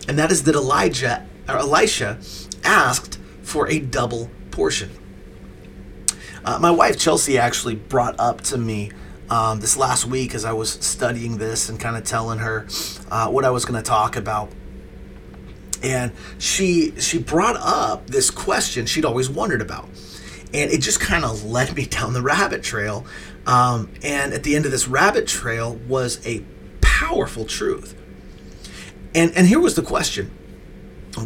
And 0.07 0.19
that 0.19 0.31
is 0.31 0.43
that 0.43 0.55
Elijah 0.55 1.25
or 1.47 1.57
Elisha 1.57 2.19
asked 2.63 3.17
for 3.41 3.69
a 3.69 3.79
double 3.79 4.29
portion. 4.51 4.91
Uh, 6.43 6.59
my 6.59 6.71
wife 6.71 6.99
Chelsea 6.99 7.37
actually 7.37 7.75
brought 7.75 8.19
up 8.19 8.41
to 8.41 8.57
me 8.57 8.91
um, 9.29 9.61
this 9.61 9.77
last 9.77 10.05
week 10.05 10.35
as 10.35 10.43
I 10.45 10.51
was 10.53 10.71
studying 10.71 11.37
this 11.37 11.69
and 11.69 11.79
kind 11.79 11.95
of 11.95 12.03
telling 12.03 12.39
her 12.39 12.67
uh, 13.09 13.29
what 13.29 13.45
I 13.45 13.49
was 13.49 13.65
going 13.65 13.81
to 13.81 13.87
talk 13.87 14.15
about. 14.15 14.51
And 15.81 16.11
she 16.37 16.93
she 16.99 17.17
brought 17.17 17.57
up 17.57 18.07
this 18.07 18.29
question 18.29 18.85
she'd 18.85 19.05
always 19.05 19.29
wondered 19.29 19.61
about, 19.61 19.89
and 20.53 20.71
it 20.71 20.81
just 20.81 20.99
kind 20.99 21.25
of 21.25 21.43
led 21.43 21.75
me 21.75 21.85
down 21.85 22.13
the 22.13 22.21
rabbit 22.21 22.63
trail. 22.63 23.05
Um, 23.45 23.91
and 24.03 24.33
at 24.33 24.43
the 24.43 24.55
end 24.55 24.65
of 24.65 24.71
this 24.71 24.87
rabbit 24.87 25.27
trail 25.27 25.75
was 25.87 26.25
a 26.25 26.43
powerful 26.81 27.45
truth. 27.45 27.99
And 29.15 29.31
and 29.35 29.47
here 29.47 29.59
was 29.59 29.75
the 29.75 29.81
question: 29.81 30.31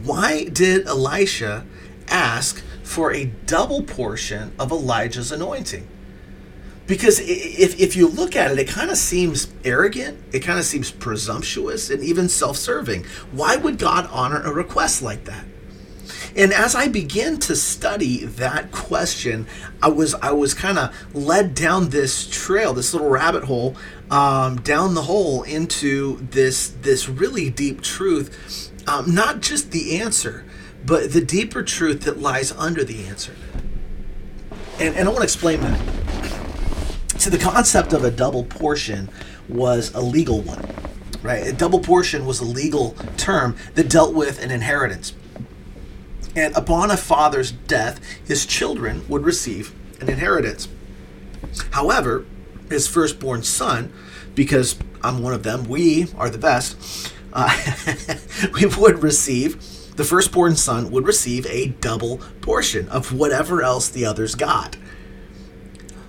why 0.03 0.45
did 0.45 0.87
Elisha 0.87 1.65
ask 2.07 2.63
for 2.83 3.13
a 3.13 3.25
double 3.25 3.83
portion 3.83 4.53
of 4.57 4.71
Elijah's 4.71 5.31
anointing? 5.31 5.87
Because 6.87 7.19
if, 7.19 7.77
if 7.81 7.97
you 7.97 8.07
look 8.07 8.37
at 8.37 8.49
it, 8.49 8.59
it 8.59 8.69
kind 8.69 8.89
of 8.89 8.97
seems 8.97 9.51
arrogant, 9.65 10.23
it 10.31 10.39
kind 10.39 10.57
of 10.57 10.63
seems 10.63 10.89
presumptuous, 10.89 11.89
and 11.89 12.01
even 12.01 12.29
self 12.29 12.55
serving. 12.55 13.05
Why 13.31 13.57
would 13.57 13.77
God 13.77 14.07
honor 14.09 14.41
a 14.41 14.53
request 14.53 15.01
like 15.01 15.25
that? 15.25 15.45
And 16.37 16.53
as 16.53 16.75
I 16.75 16.87
began 16.87 17.39
to 17.39 17.55
study 17.55 18.23
that 18.23 18.71
question, 18.71 19.47
I 19.81 19.89
was 19.89 20.13
I 20.15 20.31
was 20.31 20.53
kind 20.53 20.77
of 20.77 21.15
led 21.15 21.55
down 21.55 21.89
this 21.89 22.27
trail, 22.29 22.73
this 22.73 22.93
little 22.93 23.09
rabbit 23.09 23.45
hole, 23.45 23.75
um, 24.11 24.57
down 24.61 24.93
the 24.93 25.01
hole 25.01 25.41
into 25.43 26.17
this 26.29 26.69
this 26.69 27.09
really 27.09 27.49
deep 27.49 27.81
truth 27.81 28.71
um, 28.87 29.13
not 29.13 29.41
just 29.41 29.71
the 29.71 29.99
answer, 29.99 30.45
but 30.85 31.11
the 31.11 31.21
deeper 31.21 31.61
truth 31.61 32.01
that 32.03 32.19
lies 32.19 32.53
under 32.53 32.83
the 32.83 33.05
answer. 33.05 33.35
And, 34.79 34.95
and 34.95 35.07
I 35.07 35.11
want 35.11 35.17
to 35.17 35.23
explain 35.23 35.59
that. 35.61 35.79
So, 37.17 37.29
the 37.29 37.37
concept 37.37 37.93
of 37.93 38.03
a 38.03 38.11
double 38.11 38.45
portion 38.45 39.09
was 39.49 39.93
a 39.93 39.99
legal 39.99 40.41
one, 40.41 40.65
right? 41.21 41.47
A 41.47 41.53
double 41.53 41.79
portion 41.79 42.25
was 42.25 42.39
a 42.39 42.45
legal 42.45 42.91
term 43.17 43.57
that 43.73 43.89
dealt 43.89 44.13
with 44.13 44.41
an 44.41 44.51
inheritance. 44.51 45.13
And 46.37 46.55
upon 46.55 46.91
a 46.91 46.97
father's 46.97 47.51
death, 47.51 47.99
his 48.23 48.45
children 48.45 49.03
would 49.09 49.25
receive 49.25 49.73
an 49.99 50.07
inheritance. 50.07 50.67
However, 51.71 52.25
his 52.69 52.87
firstborn 52.87 53.41
son, 53.41 53.91
because 54.35 54.77
I'm 55.01 55.23
one 55.23 55.33
of 55.33 55.41
them, 55.41 55.63
we 55.63 56.13
are 56.15 56.29
the 56.29 56.37
best, 56.37 57.11
uh, 57.33 57.57
we 58.53 58.67
would 58.67 59.01
receive, 59.01 59.95
the 59.95 60.03
firstborn 60.03 60.55
son 60.55 60.91
would 60.91 61.07
receive 61.07 61.47
a 61.47 61.69
double 61.69 62.19
portion 62.41 62.87
of 62.89 63.11
whatever 63.11 63.63
else 63.63 63.89
the 63.89 64.05
others 64.05 64.35
got. 64.35 64.77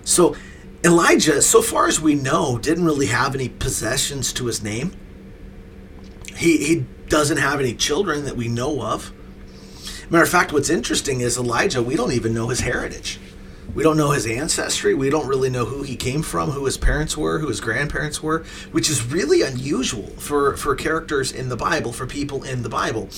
So 0.05 0.37
Elijah, 0.85 1.41
so 1.41 1.63
far 1.63 1.87
as 1.87 2.03
we 2.03 2.15
know, 2.15 2.59
didn't 2.59 2.85
really 2.85 3.07
have 3.07 3.35
any 3.35 3.49
possessions 3.49 4.35
to 4.35 4.45
his 4.45 4.63
name. 4.63 4.95
He, 6.37 6.59
he 6.59 6.87
doesn't 7.09 7.39
have 7.39 7.61
any 7.61 7.73
children 7.73 8.27
that 8.27 8.37
we 8.37 8.49
know 8.49 8.83
of. 8.83 9.15
Matter 10.11 10.25
of 10.25 10.31
fact, 10.31 10.55
what's 10.55 10.71
interesting 10.71 11.21
is 11.21 11.37
Elijah, 11.37 11.83
we 11.83 11.95
don't 11.95 12.13
even 12.13 12.33
know 12.33 12.49
his 12.49 12.61
heritage. 12.61 13.21
We 13.75 13.83
don't 13.83 13.99
know 13.99 14.13
his 14.13 14.27
ancestry. 14.27 14.95
We 14.95 15.11
don't 15.11 15.29
really 15.29 15.51
know 15.51 15.67
who 15.67 15.83
he 15.83 15.97
came 15.97 16.23
from, 16.23 16.53
who 16.53 16.65
his 16.65 16.79
parents 16.79 17.15
were, 17.15 17.41
who 17.41 17.49
his 17.49 17.61
grandparents 17.61 18.23
were, 18.23 18.45
which 18.73 18.89
is 18.89 19.05
really 19.05 19.43
unusual 19.43 20.07
for, 20.17 20.57
for 20.57 20.75
characters 20.75 21.31
in 21.31 21.51
the 21.51 21.57
Bible, 21.57 21.93
for 21.93 22.07
people 22.07 22.43
in 22.43 22.63
the 22.63 22.71
Bible. 22.71 23.11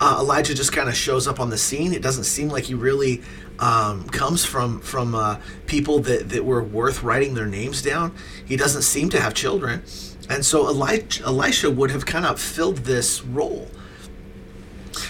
Uh, 0.00 0.16
Elijah 0.20 0.54
just 0.54 0.72
kind 0.72 0.88
of 0.88 0.96
shows 0.96 1.28
up 1.28 1.38
on 1.38 1.50
the 1.50 1.58
scene. 1.58 1.92
It 1.92 2.00
doesn't 2.00 2.24
seem 2.24 2.48
like 2.48 2.64
he 2.64 2.74
really 2.74 3.22
um, 3.58 4.08
comes 4.08 4.44
from 4.44 4.80
from 4.80 5.14
uh, 5.14 5.38
people 5.66 6.00
that, 6.00 6.30
that 6.30 6.44
were 6.44 6.62
worth 6.62 7.02
writing 7.02 7.34
their 7.34 7.46
names 7.46 7.82
down. 7.82 8.14
He 8.44 8.56
doesn't 8.56 8.82
seem 8.82 9.08
to 9.10 9.20
have 9.20 9.32
children, 9.32 9.82
and 10.28 10.44
so 10.44 10.68
Elijah, 10.68 11.24
Elisha 11.24 11.70
would 11.70 11.90
have 11.90 12.04
kind 12.04 12.26
of 12.26 12.40
filled 12.40 12.78
this 12.78 13.22
role. 13.22 13.70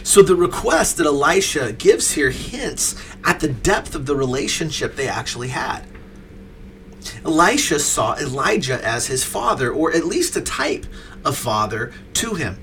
So 0.03 0.23
the 0.23 0.37
request 0.37 0.97
that 0.97 1.07
Elisha 1.07 1.73
gives 1.73 2.13
here 2.13 2.31
hints 2.31 2.95
at 3.25 3.41
the 3.41 3.49
depth 3.49 3.95
of 3.95 4.07
the 4.07 4.17
relationship 4.17 4.97
they 4.97 5.09
actually 5.09 5.49
had. 5.49 5.87
Elisha 7.25 7.79
saw 7.79 8.17
Elijah 8.17 8.85
as 8.85 9.07
his 9.07 9.25
father, 9.25 9.71
or 9.73 9.93
at 9.93 10.07
least 10.07 10.37
a 10.37 10.41
type 10.41 10.87
of 11.25 11.37
father 11.37 11.93
to 12.15 12.35
him. 12.35 12.59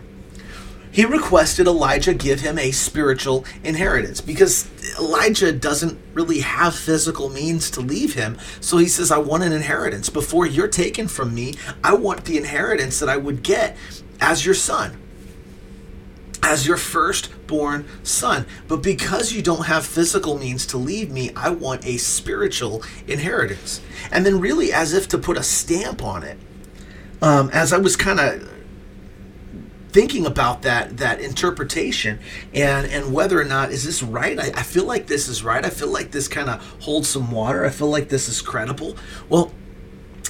He 0.93 1.05
requested 1.05 1.65
Elijah 1.65 2.13
give 2.13 2.41
him 2.41 2.59
a 2.59 2.69
spiritual 2.69 3.45
inheritance 3.63 4.21
because 4.21 4.69
Elijah 4.99 5.51
doesn't 5.51 5.99
really 6.13 6.41
have 6.41 6.75
physical 6.75 7.29
means 7.29 7.71
to 7.71 7.81
leave 7.81 8.13
him. 8.13 8.37
So 8.61 8.77
he 8.77 8.87
says, 8.87 9.09
I 9.09 9.17
want 9.17 9.41
an 9.41 9.53
inheritance. 9.53 10.11
Before 10.11 10.45
you're 10.45 10.67
taken 10.67 11.07
from 11.07 11.33
me, 11.33 11.55
I 11.83 11.95
want 11.95 12.25
the 12.25 12.37
inheritance 12.37 12.99
that 12.99 13.09
I 13.09 13.17
would 13.17 13.41
get 13.41 13.75
as 14.21 14.45
your 14.45 14.53
son. 14.53 15.02
As 16.43 16.67
your 16.67 16.77
firstborn 16.77 17.87
son. 18.03 18.45
But 18.67 18.83
because 18.83 19.31
you 19.31 19.41
don't 19.41 19.65
have 19.65 19.85
physical 19.85 20.37
means 20.37 20.67
to 20.67 20.77
leave 20.77 21.09
me, 21.09 21.31
I 21.35 21.49
want 21.49 21.85
a 21.85 21.97
spiritual 21.97 22.83
inheritance. 23.07 23.81
And 24.11 24.25
then, 24.25 24.39
really, 24.39 24.71
as 24.71 24.93
if 24.93 25.07
to 25.09 25.17
put 25.17 25.37
a 25.37 25.43
stamp 25.43 26.03
on 26.03 26.23
it, 26.23 26.37
um, 27.21 27.49
as 27.53 27.71
I 27.71 27.77
was 27.77 27.95
kind 27.95 28.19
of 28.19 28.49
thinking 29.91 30.25
about 30.25 30.63
that 30.63 30.97
that 30.97 31.21
interpretation 31.21 32.19
and 32.51 32.87
and 32.87 33.13
whether 33.13 33.39
or 33.39 33.43
not 33.43 33.71
is 33.71 33.83
this 33.83 34.01
right 34.01 34.39
I, 34.39 34.47
I 34.47 34.63
feel 34.63 34.85
like 34.85 35.05
this 35.05 35.27
is 35.27 35.43
right 35.43 35.63
i 35.63 35.69
feel 35.69 35.89
like 35.89 36.09
this 36.09 36.27
kind 36.27 36.49
of 36.49 36.63
holds 36.81 37.07
some 37.07 37.29
water 37.29 37.63
i 37.63 37.69
feel 37.69 37.89
like 37.89 38.09
this 38.09 38.27
is 38.27 38.41
credible 38.41 38.97
well 39.29 39.51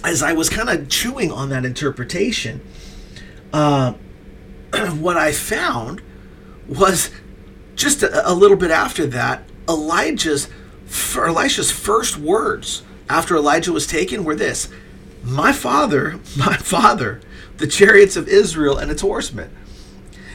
as 0.04 0.21
i 0.21 0.34
was 0.34 0.49
kind 0.49 0.67
of 0.67 0.89
chewing 0.89 1.32
on 1.32 1.47
that 1.47 1.63
interpretation 1.63 2.60
uh, 3.54 3.93
what 5.00 5.18
i 5.18 5.32
found 5.32 6.02
was 6.68 7.12
just 7.76 8.04
a, 8.04 8.30
a 8.30 8.34
little 8.34 8.58
bit 8.58 8.72
after 8.72 9.06
that 9.06 9.44
elijah's 9.70 10.48
elisha's 11.16 11.72
first 11.72 12.18
words 12.18 12.84
after 13.10 13.36
elijah 13.36 13.72
was 13.72 13.88
taken 13.88 14.24
were 14.24 14.36
this 14.36 14.70
my 15.24 15.52
father 15.52 16.20
my 16.38 16.58
father 16.58 17.22
the 17.58 17.68
chariots 17.68 18.16
of 18.16 18.28
Israel 18.28 18.78
and 18.78 18.92
its 18.92 19.02
horsemen. 19.02 19.50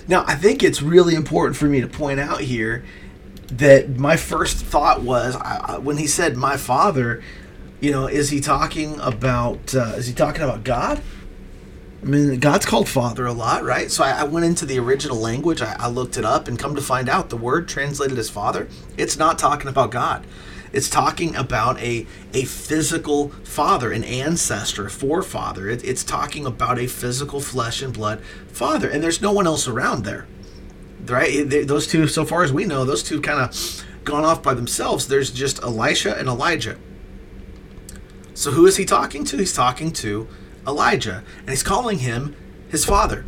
Now, 0.07 0.25
I 0.27 0.35
think 0.35 0.63
it's 0.63 0.81
really 0.81 1.15
important 1.15 1.57
for 1.57 1.67
me 1.67 1.81
to 1.81 1.87
point 1.87 2.21
out 2.21 2.41
here 2.41 2.85
that 3.49 3.91
my 3.99 4.17
first 4.17 4.57
thought 4.57 5.03
was 5.03 5.37
I, 5.37 5.79
when 5.79 5.97
he 5.97 6.07
said 6.07 6.37
my 6.37 6.57
father, 6.57 7.23
you 7.81 7.91
know, 7.91 8.07
is 8.07 8.31
he 8.31 8.41
talking 8.41 8.99
about 9.01 9.75
uh, 9.75 9.95
is 9.97 10.07
he 10.07 10.15
talking 10.15 10.43
about 10.43 10.65
God? 10.65 11.03
I 12.01 12.07
mean, 12.07 12.39
God's 12.39 12.65
called 12.65 12.89
Father 12.89 13.27
a 13.27 13.33
lot, 13.33 13.65
right? 13.65 13.91
So 13.91 14.05
I, 14.05 14.21
I 14.21 14.25
went 14.25 14.47
into 14.47 14.65
the 14.65 14.79
original 14.79 15.17
language, 15.17 15.61
I, 15.61 15.75
I, 15.79 15.89
looked 15.89 16.17
it 16.17 16.25
up, 16.25 16.47
and 16.47 16.59
come 16.59 16.77
to 16.77 16.81
find 16.81 17.09
out 17.09 17.29
the 17.29 17.37
word 17.37 17.69
translated 17.69 18.19
as 18.19 18.31
Father, 18.31 18.69
it's 18.97 19.17
not 19.17 19.39
talking 19.39 19.69
about 19.69 19.91
God. 19.91 20.25
It's 20.73 20.89
talking 20.89 21.35
about 21.35 21.81
a 21.81 22.07
a 22.35 22.45
physical 22.45 23.31
father, 23.43 23.91
an 23.91 24.05
ancestor, 24.05 24.89
forefather. 24.89 25.69
It, 25.69 25.83
it's 25.83 26.05
talking 26.05 26.47
about 26.47 26.79
a 26.79 26.87
physical 26.87 27.41
flesh 27.41 27.83
and 27.83 27.93
blood 27.93 28.21
father, 28.49 28.89
and 28.89 29.03
there's 29.03 29.23
no 29.23 29.33
one 29.33 29.47
else 29.47 29.67
around 29.67 30.05
there, 30.05 30.27
right? 31.07 31.49
They, 31.49 31.65
those 31.65 31.87
two, 31.87 32.07
so 32.07 32.25
far 32.25 32.43
as 32.43 32.53
we 32.53 32.67
know, 32.67 32.85
those 32.85 33.03
two 33.03 33.21
kind 33.21 33.41
of 33.41 33.85
gone 34.05 34.25
off 34.25 34.43
by 34.43 34.55
themselves. 34.55 35.09
There's 35.09 35.31
just 35.31 35.63
Elisha 35.63 36.17
and 36.17 36.29
Elijah. 36.29 36.79
So 38.35 38.51
who 38.53 38.67
is 38.67 38.77
he 38.77 38.85
talking 38.85 39.25
to? 39.25 39.39
He's 39.39 39.55
talking 39.55 39.91
to 39.93 40.29
Elijah, 40.69 41.25
and 41.41 41.51
he's 41.51 41.63
calling 41.63 41.99
him 41.99 42.37
his 42.69 42.85
father. 42.85 43.25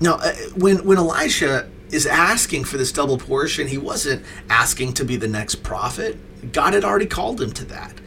Now, 0.00 0.14
uh, 0.14 0.32
when 0.56 0.84
when 0.84 0.96
Elisha 0.96 1.68
is 1.90 2.06
asking 2.06 2.64
for 2.64 2.76
this 2.76 2.92
double 2.92 3.18
portion, 3.18 3.68
he 3.68 3.78
wasn't 3.78 4.24
asking 4.48 4.94
to 4.94 5.04
be 5.04 5.16
the 5.16 5.28
next 5.28 5.56
prophet. 5.56 6.52
God 6.52 6.74
had 6.74 6.84
already 6.84 7.06
called 7.06 7.40
him 7.40 7.52
to 7.52 7.64
that. 7.66 8.00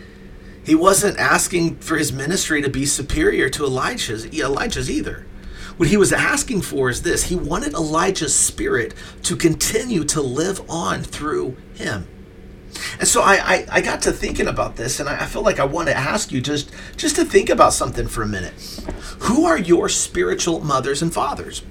He 0.64 0.76
wasn't 0.76 1.18
asking 1.18 1.78
for 1.78 1.98
his 1.98 2.12
ministry 2.12 2.62
to 2.62 2.70
be 2.70 2.86
superior 2.86 3.50
to 3.50 3.64
Elijah's, 3.64 4.26
Elijah's 4.26 4.92
either. 4.92 5.26
What 5.78 5.90
he 5.90 5.96
was 5.96 6.12
asking 6.12 6.64
for 6.64 6.90
is 6.90 7.04
this 7.04 7.24
he 7.24 7.36
wanted 7.36 7.74
Elijah's 7.74 8.36
spirit 8.36 8.94
to 9.24 9.36
continue 9.36 10.04
to 10.06 10.22
live 10.22 10.70
on 10.70 11.04
through 11.04 11.56
him. 11.76 12.08
And 13.00 13.08
so 13.08 13.22
I, 13.22 13.36
I, 13.36 13.68
I 13.72 13.82
got 13.82 14.02
to 14.04 14.12
thinking 14.12 14.48
about 14.48 14.76
this, 14.76 15.00
and 15.00 15.08
I, 15.08 15.24
I 15.24 15.26
feel 15.26 15.42
like 15.42 15.60
I 15.60 15.66
want 15.66 15.88
to 15.88 15.96
ask 15.96 16.32
you 16.32 16.42
just, 16.42 16.72
just 16.96 17.16
to 17.16 17.26
think 17.26 17.50
about 17.50 17.74
something 17.74 18.08
for 18.08 18.24
a 18.24 18.28
minute. 18.28 18.54
Who 19.20 19.46
are 19.46 19.58
your 19.58 19.90
spiritual 19.90 20.60
mothers 20.60 21.02
and 21.02 21.14
fathers? 21.14 21.64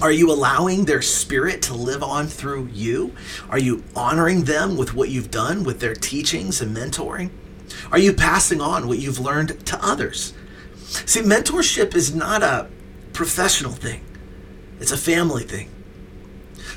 Are 0.00 0.12
you 0.12 0.30
allowing 0.30 0.84
their 0.84 1.00
spirit 1.00 1.62
to 1.62 1.74
live 1.74 2.02
on 2.02 2.26
through 2.26 2.68
you? 2.72 3.14
Are 3.48 3.58
you 3.58 3.82
honoring 3.94 4.44
them 4.44 4.76
with 4.76 4.92
what 4.92 5.08
you've 5.08 5.30
done 5.30 5.64
with 5.64 5.80
their 5.80 5.94
teachings 5.94 6.60
and 6.60 6.76
mentoring? 6.76 7.30
Are 7.90 7.98
you 7.98 8.12
passing 8.12 8.60
on 8.60 8.88
what 8.88 8.98
you've 8.98 9.18
learned 9.18 9.64
to 9.66 9.84
others? 9.84 10.34
See, 10.86 11.22
mentorship 11.22 11.94
is 11.94 12.14
not 12.14 12.42
a 12.42 12.68
professional 13.12 13.72
thing, 13.72 14.04
it's 14.80 14.92
a 14.92 14.98
family 14.98 15.44
thing. 15.44 15.70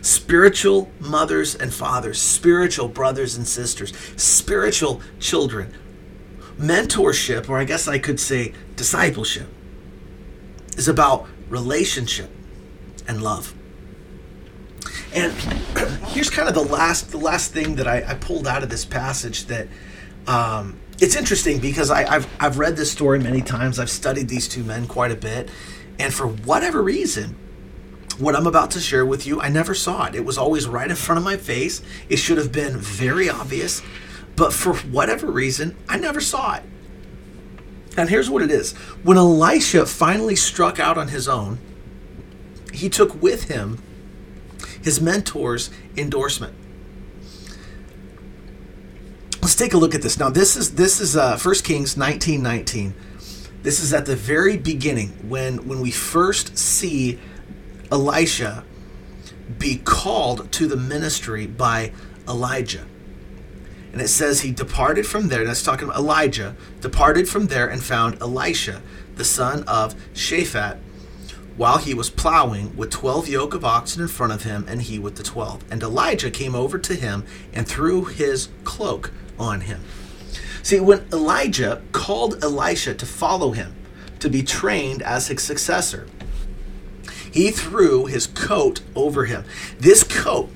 Spiritual 0.01 0.91
mothers 0.99 1.55
and 1.55 1.73
fathers, 1.73 2.21
spiritual 2.21 2.88
brothers 2.88 3.35
and 3.35 3.47
sisters, 3.47 3.93
spiritual 4.15 5.01
children. 5.19 5.73
Mentorship, 6.57 7.49
or 7.49 7.57
I 7.57 7.63
guess 7.63 7.88
I 7.88 7.99
could 7.99 8.19
say 8.19 8.53
discipleship, 8.75 9.47
is 10.77 10.88
about 10.88 11.27
relationship 11.49 12.29
and 13.07 13.21
love. 13.21 13.53
And 15.13 15.33
here's 16.07 16.29
kind 16.29 16.47
of 16.47 16.53
the 16.53 16.63
last 16.63 17.12
the 17.12 17.17
last 17.17 17.51
thing 17.51 17.75
that 17.75 17.88
I, 17.88 18.03
I 18.07 18.13
pulled 18.13 18.47
out 18.47 18.63
of 18.63 18.69
this 18.69 18.85
passage 18.85 19.45
that 19.45 19.67
um, 20.27 20.79
it's 20.99 21.15
interesting 21.15 21.59
because 21.59 21.89
I, 21.89 22.03
have 22.03 22.27
I've 22.39 22.59
read 22.59 22.75
this 22.75 22.91
story 22.91 23.19
many 23.19 23.41
times. 23.41 23.79
I've 23.79 23.89
studied 23.89 24.27
these 24.29 24.47
two 24.47 24.63
men 24.63 24.88
quite 24.88 25.12
a 25.12 25.15
bit, 25.15 25.49
and 25.97 26.13
for 26.13 26.27
whatever 26.27 26.81
reason, 26.81 27.35
what 28.19 28.36
I'm 28.36 28.47
about 28.47 28.71
to 28.71 28.79
share 28.79 29.05
with 29.05 29.25
you, 29.25 29.39
I 29.41 29.49
never 29.49 29.73
saw 29.73 30.05
it. 30.05 30.15
It 30.15 30.25
was 30.25 30.38
always 30.38 30.67
right 30.67 30.89
in 30.89 30.95
front 30.95 31.17
of 31.17 31.23
my 31.23 31.38
face. 31.38 31.82
It 32.10 32.17
should 32.17 32.38
have 32.38 32.51
been 32.51 32.77
very 32.77 33.29
obvious, 33.29 33.82
but 34.36 34.53
for 34.53 34.73
whatever 34.73 35.27
reason, 35.27 35.75
I 35.88 35.97
never 35.97 36.21
saw 36.21 36.55
it. 36.55 36.63
And 37.97 38.10
here's 38.10 38.29
what 38.29 38.41
it 38.41 38.51
is: 38.51 38.73
when 39.03 39.17
Elisha 39.17 39.86
finally 39.86 40.36
struck 40.36 40.79
out 40.79 40.97
on 40.97 41.10
his 41.10 41.27
own 41.27 41.60
he 42.73 42.89
took 42.89 43.21
with 43.21 43.45
him 43.45 43.82
his 44.82 44.99
mentor's 44.99 45.69
endorsement. 45.97 46.53
Let's 49.41 49.55
take 49.55 49.73
a 49.73 49.77
look 49.77 49.93
at 49.95 50.01
this. 50.01 50.19
Now, 50.19 50.29
this 50.29 50.55
is 50.55 50.75
this 50.75 50.99
is 50.99 51.15
uh, 51.17 51.38
1 51.38 51.55
Kings 51.55 51.97
19 51.97 52.41
19. 52.41 52.93
This 53.62 53.82
is 53.82 53.93
at 53.93 54.05
the 54.05 54.15
very 54.15 54.58
beginning 54.58 55.10
when 55.27 55.67
when 55.67 55.82
we 55.82 55.91
first 55.91 56.58
see 56.58 57.19
Elisha 57.91 58.63
be 59.58 59.78
called 59.78 60.52
to 60.52 60.67
the 60.67 60.78
ministry 60.78 61.47
by 61.47 61.91
Elijah. 62.28 62.86
And 63.91 64.02
it 64.02 64.10
says 64.10 64.41
he 64.41 64.52
departed 64.52 65.08
from 65.08 65.30
there, 65.30 65.43
that's 65.43 65.63
talking 65.63 65.86
about 65.89 65.99
Elijah, 65.99 66.56
departed 66.82 67.28
from 67.28 67.47
there 67.47 67.67
and 67.67 67.84
found 67.84 68.21
Elisha, 68.21 68.84
the 69.15 69.25
son 69.25 69.63
of 69.63 69.95
Shaphat, 70.13 70.78
while 71.58 71.80
he 71.80 71.95
was 71.95 72.10
plowing 72.10 72.78
with 72.78 72.91
twelve 72.91 73.28
yoke 73.28 73.56
of 73.56 73.65
oxen 73.65 74.02
in 74.02 74.08
front 74.08 74.32
of 74.32 74.43
him, 74.43 74.65
and 74.69 74.84
he 74.84 74.99
with 74.99 75.15
the 75.15 75.23
twelve. 75.23 75.63
And 75.71 75.82
Elijah 75.82 76.30
came 76.30 76.54
over 76.56 76.78
to 76.78 76.93
him 76.93 77.25
and 77.52 77.67
threw 77.67 78.06
his 78.06 78.49
cloak 78.63 79.12
on 79.39 79.62
him. 79.62 79.84
See, 80.62 80.80
when 80.80 81.08
Elijah 81.12 81.82
called 81.91 82.43
Elisha 82.43 82.93
to 82.93 83.06
follow 83.06 83.52
him, 83.52 83.75
to 84.19 84.30
be 84.30 84.43
trained 84.43 85.02
as 85.02 85.28
his 85.28 85.41
successor, 85.41 86.08
he 87.31 87.51
threw 87.51 88.05
his 88.05 88.27
coat 88.27 88.81
over 88.95 89.25
him. 89.25 89.45
This 89.79 90.03
coat 90.03 90.49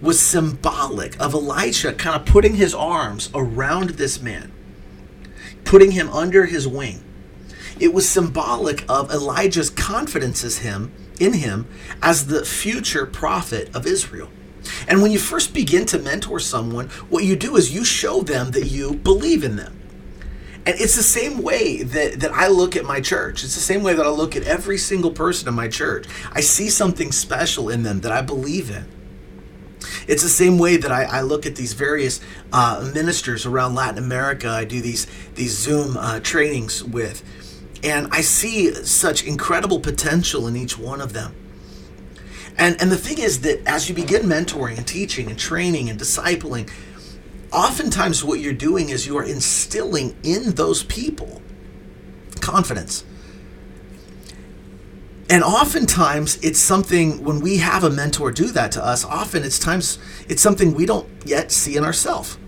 was 0.00 0.20
symbolic 0.20 1.18
of 1.20 1.34
Elisha 1.34 1.92
kind 1.94 2.20
of 2.20 2.26
putting 2.26 2.54
his 2.54 2.74
arms 2.74 3.30
around 3.34 3.90
this 3.90 4.20
man, 4.20 4.52
putting 5.64 5.92
him 5.92 6.08
under 6.10 6.46
his 6.46 6.68
wing 6.68 7.02
it 7.78 7.92
was 7.92 8.08
symbolic 8.08 8.84
of 8.88 9.10
Elijah's 9.10 9.70
confidence 9.70 10.58
him, 10.58 10.92
in 11.20 11.34
him 11.34 11.66
as 12.02 12.26
the 12.26 12.44
future 12.44 13.06
prophet 13.06 13.74
of 13.74 13.86
Israel. 13.86 14.30
And 14.88 15.02
when 15.02 15.12
you 15.12 15.18
first 15.18 15.54
begin 15.54 15.86
to 15.86 15.98
mentor 15.98 16.40
someone, 16.40 16.88
what 17.08 17.24
you 17.24 17.36
do 17.36 17.56
is 17.56 17.74
you 17.74 17.84
show 17.84 18.22
them 18.22 18.50
that 18.52 18.66
you 18.66 18.94
believe 18.94 19.44
in 19.44 19.56
them. 19.56 19.78
And 20.66 20.74
it's 20.80 20.96
the 20.96 21.02
same 21.02 21.42
way 21.42 21.84
that, 21.84 22.20
that 22.20 22.32
I 22.32 22.48
look 22.48 22.74
at 22.74 22.84
my 22.84 23.00
church. 23.00 23.44
It's 23.44 23.54
the 23.54 23.60
same 23.60 23.84
way 23.84 23.94
that 23.94 24.04
I 24.04 24.08
look 24.08 24.34
at 24.34 24.42
every 24.42 24.78
single 24.78 25.12
person 25.12 25.48
in 25.48 25.54
my 25.54 25.68
church. 25.68 26.06
I 26.32 26.40
see 26.40 26.68
something 26.68 27.12
special 27.12 27.70
in 27.70 27.84
them 27.84 28.00
that 28.00 28.10
I 28.10 28.20
believe 28.20 28.68
in. 28.70 28.84
It's 30.08 30.24
the 30.24 30.28
same 30.28 30.58
way 30.58 30.76
that 30.76 30.90
I, 30.90 31.04
I 31.04 31.20
look 31.20 31.46
at 31.46 31.54
these 31.54 31.72
various 31.72 32.20
uh, 32.52 32.90
ministers 32.92 33.46
around 33.46 33.76
Latin 33.76 34.02
America. 34.02 34.48
I 34.48 34.64
do 34.64 34.80
these 34.80 35.06
these 35.34 35.56
Zoom 35.56 35.96
uh, 35.96 36.20
trainings 36.20 36.82
with, 36.82 37.22
and 37.84 38.08
I 38.10 38.20
see 38.20 38.72
such 38.74 39.24
incredible 39.24 39.78
potential 39.80 40.48
in 40.48 40.56
each 40.56 40.76
one 40.78 41.00
of 41.00 41.12
them. 41.12 41.34
And, 42.58 42.80
and 42.80 42.90
the 42.90 42.96
thing 42.96 43.18
is 43.18 43.42
that 43.42 43.66
as 43.66 43.88
you 43.88 43.94
begin 43.94 44.22
mentoring 44.22 44.78
and 44.78 44.86
teaching 44.86 45.28
and 45.28 45.38
training 45.38 45.90
and 45.90 46.00
discipling, 46.00 46.70
oftentimes 47.52 48.24
what 48.24 48.40
you're 48.40 48.52
doing 48.52 48.88
is 48.88 49.06
you 49.06 49.16
are 49.18 49.24
instilling 49.24 50.16
in 50.22 50.52
those 50.52 50.82
people 50.84 51.42
confidence. 52.40 53.04
And 55.28 55.42
oftentimes 55.42 56.38
it's 56.42 56.60
something 56.60 57.24
when 57.24 57.40
we 57.40 57.56
have 57.56 57.82
a 57.82 57.90
mentor 57.90 58.30
do 58.30 58.46
that 58.52 58.70
to 58.72 58.84
us, 58.84 59.04
often 59.04 59.42
it's 59.42 59.58
times 59.58 59.98
it's 60.28 60.40
something 60.40 60.74
we 60.74 60.86
don't 60.86 61.08
yet 61.24 61.50
see 61.50 61.76
in 61.76 61.84
ourselves. 61.84 62.38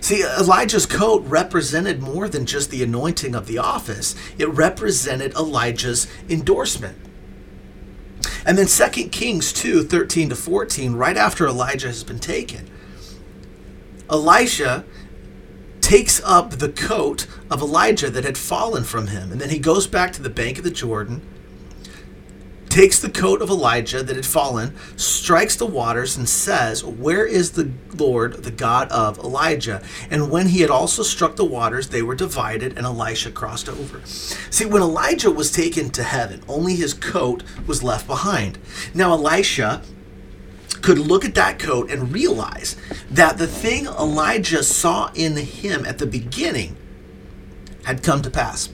See, 0.00 0.22
Elijah's 0.22 0.86
coat 0.86 1.24
represented 1.26 2.00
more 2.00 2.28
than 2.28 2.46
just 2.46 2.70
the 2.70 2.82
anointing 2.82 3.34
of 3.34 3.46
the 3.46 3.58
office, 3.58 4.14
it 4.38 4.48
represented 4.48 5.34
Elijah's 5.34 6.06
endorsement. 6.28 6.96
And 8.46 8.56
then 8.56 8.66
2 8.66 9.08
Kings 9.08 9.52
2 9.52 9.82
13 9.82 10.28
to 10.30 10.36
14, 10.36 10.94
right 10.94 11.16
after 11.16 11.46
Elijah 11.46 11.88
has 11.88 12.04
been 12.04 12.20
taken, 12.20 12.70
Elisha 14.10 14.84
takes 15.80 16.20
up 16.24 16.50
the 16.50 16.68
coat 16.68 17.26
of 17.50 17.62
Elijah 17.62 18.10
that 18.10 18.24
had 18.24 18.36
fallen 18.36 18.84
from 18.84 19.08
him. 19.08 19.30
And 19.30 19.40
then 19.40 19.50
he 19.50 19.58
goes 19.58 19.86
back 19.86 20.12
to 20.14 20.22
the 20.22 20.30
bank 20.30 20.58
of 20.58 20.64
the 20.64 20.70
Jordan 20.70 21.22
takes 22.76 22.98
the 22.98 23.08
coat 23.08 23.40
of 23.40 23.48
Elijah 23.48 24.02
that 24.02 24.16
had 24.16 24.26
fallen, 24.26 24.76
strikes 24.96 25.56
the 25.56 25.64
waters, 25.64 26.18
and 26.18 26.28
says, 26.28 26.84
Where 26.84 27.24
is 27.24 27.52
the 27.52 27.70
Lord, 27.96 28.44
the 28.44 28.50
God 28.50 28.90
of 28.90 29.18
Elijah? 29.18 29.82
And 30.10 30.30
when 30.30 30.48
he 30.48 30.60
had 30.60 30.68
also 30.68 31.02
struck 31.02 31.36
the 31.36 31.44
waters, 31.46 31.88
they 31.88 32.02
were 32.02 32.14
divided, 32.14 32.76
and 32.76 32.84
Elisha 32.84 33.30
crossed 33.30 33.70
over. 33.70 34.02
See, 34.04 34.66
when 34.66 34.82
Elijah 34.82 35.30
was 35.30 35.50
taken 35.50 35.88
to 35.88 36.02
heaven, 36.02 36.42
only 36.48 36.76
his 36.76 36.92
coat 36.92 37.42
was 37.66 37.82
left 37.82 38.06
behind. 38.06 38.58
Now, 38.92 39.12
Elisha 39.12 39.80
could 40.86 41.00
look 41.00 41.24
at 41.24 41.34
that 41.34 41.58
coat 41.58 41.90
and 41.90 42.12
realize 42.12 42.76
that 43.10 43.38
the 43.38 43.46
thing 43.48 43.86
Elijah 43.86 44.62
saw 44.62 45.10
in 45.16 45.36
him 45.36 45.84
at 45.84 45.98
the 45.98 46.06
beginning 46.06 46.76
had 47.84 48.04
come 48.04 48.22
to 48.22 48.30
pass. 48.30 48.68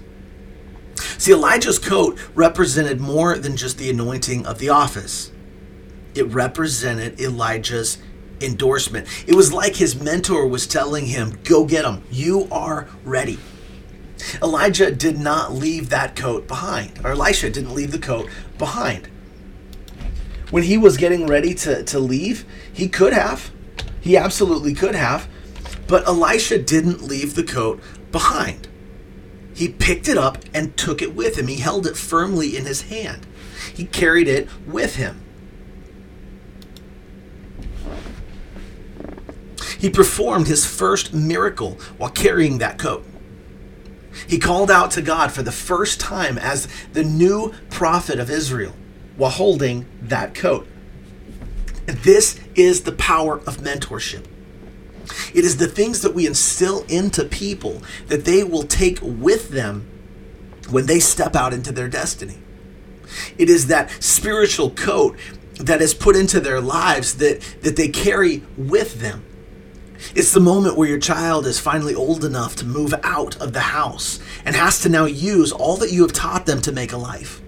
See, 1.16 1.32
Elijah's 1.32 1.78
coat 1.78 2.20
represented 2.34 3.00
more 3.00 3.38
than 3.38 3.56
just 3.56 3.78
the 3.78 3.88
anointing 3.88 4.44
of 4.44 4.58
the 4.58 4.68
office, 4.68 5.32
it 6.14 6.26
represented 6.26 7.18
Elijah's 7.18 7.96
endorsement. 8.42 9.08
It 9.26 9.34
was 9.34 9.54
like 9.54 9.76
his 9.76 9.98
mentor 9.98 10.46
was 10.46 10.66
telling 10.66 11.06
him, 11.06 11.38
Go 11.44 11.64
get 11.64 11.86
him. 11.86 12.02
You 12.10 12.46
are 12.52 12.88
ready. 13.04 13.38
Elijah 14.42 14.94
did 14.94 15.18
not 15.18 15.54
leave 15.54 15.88
that 15.88 16.14
coat 16.14 16.46
behind, 16.46 17.00
or 17.02 17.12
Elisha 17.12 17.48
didn't 17.48 17.74
leave 17.74 17.90
the 17.90 17.98
coat 17.98 18.28
behind. 18.58 19.08
When 20.52 20.64
he 20.64 20.76
was 20.76 20.98
getting 20.98 21.26
ready 21.26 21.54
to, 21.54 21.82
to 21.82 21.98
leave, 21.98 22.44
he 22.70 22.86
could 22.86 23.14
have. 23.14 23.50
He 24.02 24.18
absolutely 24.18 24.74
could 24.74 24.94
have. 24.94 25.26
But 25.88 26.06
Elisha 26.06 26.58
didn't 26.58 27.00
leave 27.00 27.34
the 27.34 27.42
coat 27.42 27.82
behind. 28.12 28.68
He 29.54 29.70
picked 29.70 30.08
it 30.08 30.18
up 30.18 30.36
and 30.52 30.76
took 30.76 31.00
it 31.00 31.14
with 31.14 31.38
him. 31.38 31.46
He 31.46 31.56
held 31.56 31.86
it 31.86 31.96
firmly 31.96 32.54
in 32.54 32.66
his 32.66 32.82
hand. 32.82 33.26
He 33.72 33.86
carried 33.86 34.28
it 34.28 34.46
with 34.66 34.96
him. 34.96 35.22
He 39.78 39.88
performed 39.88 40.48
his 40.48 40.66
first 40.66 41.14
miracle 41.14 41.78
while 41.96 42.10
carrying 42.10 42.58
that 42.58 42.76
coat. 42.76 43.06
He 44.28 44.38
called 44.38 44.70
out 44.70 44.90
to 44.92 45.00
God 45.00 45.32
for 45.32 45.42
the 45.42 45.50
first 45.50 45.98
time 45.98 46.36
as 46.36 46.68
the 46.92 47.04
new 47.04 47.54
prophet 47.70 48.18
of 48.18 48.28
Israel 48.28 48.74
while 49.22 49.30
holding 49.30 49.86
that 50.02 50.34
coat. 50.34 50.66
This 51.86 52.40
is 52.56 52.82
the 52.82 52.90
power 52.90 53.38
of 53.46 53.58
mentorship. 53.58 54.26
It 55.32 55.44
is 55.44 55.58
the 55.58 55.68
things 55.68 56.02
that 56.02 56.12
we 56.12 56.26
instill 56.26 56.84
into 56.88 57.24
people 57.24 57.82
that 58.08 58.24
they 58.24 58.42
will 58.42 58.64
take 58.64 58.98
with 59.00 59.50
them 59.50 59.88
when 60.70 60.86
they 60.86 60.98
step 60.98 61.36
out 61.36 61.54
into 61.54 61.70
their 61.70 61.86
destiny. 61.86 62.38
It 63.38 63.48
is 63.48 63.68
that 63.68 63.92
spiritual 64.02 64.70
coat 64.70 65.16
that 65.60 65.80
is 65.80 65.94
put 65.94 66.16
into 66.16 66.40
their 66.40 66.60
lives 66.60 67.18
that, 67.18 67.42
that 67.60 67.76
they 67.76 67.90
carry 67.90 68.42
with 68.56 69.00
them. 69.00 69.24
It's 70.16 70.32
the 70.32 70.40
moment 70.40 70.76
where 70.76 70.88
your 70.88 70.98
child 70.98 71.46
is 71.46 71.60
finally 71.60 71.94
old 71.94 72.24
enough 72.24 72.56
to 72.56 72.66
move 72.66 72.92
out 73.04 73.40
of 73.40 73.52
the 73.52 73.60
house 73.60 74.18
and 74.44 74.56
has 74.56 74.80
to 74.80 74.88
now 74.88 75.04
use 75.04 75.52
all 75.52 75.76
that 75.76 75.92
you 75.92 76.02
have 76.02 76.12
taught 76.12 76.44
them 76.44 76.60
to 76.62 76.72
make 76.72 76.90
a 76.90 76.96
life. 76.96 77.40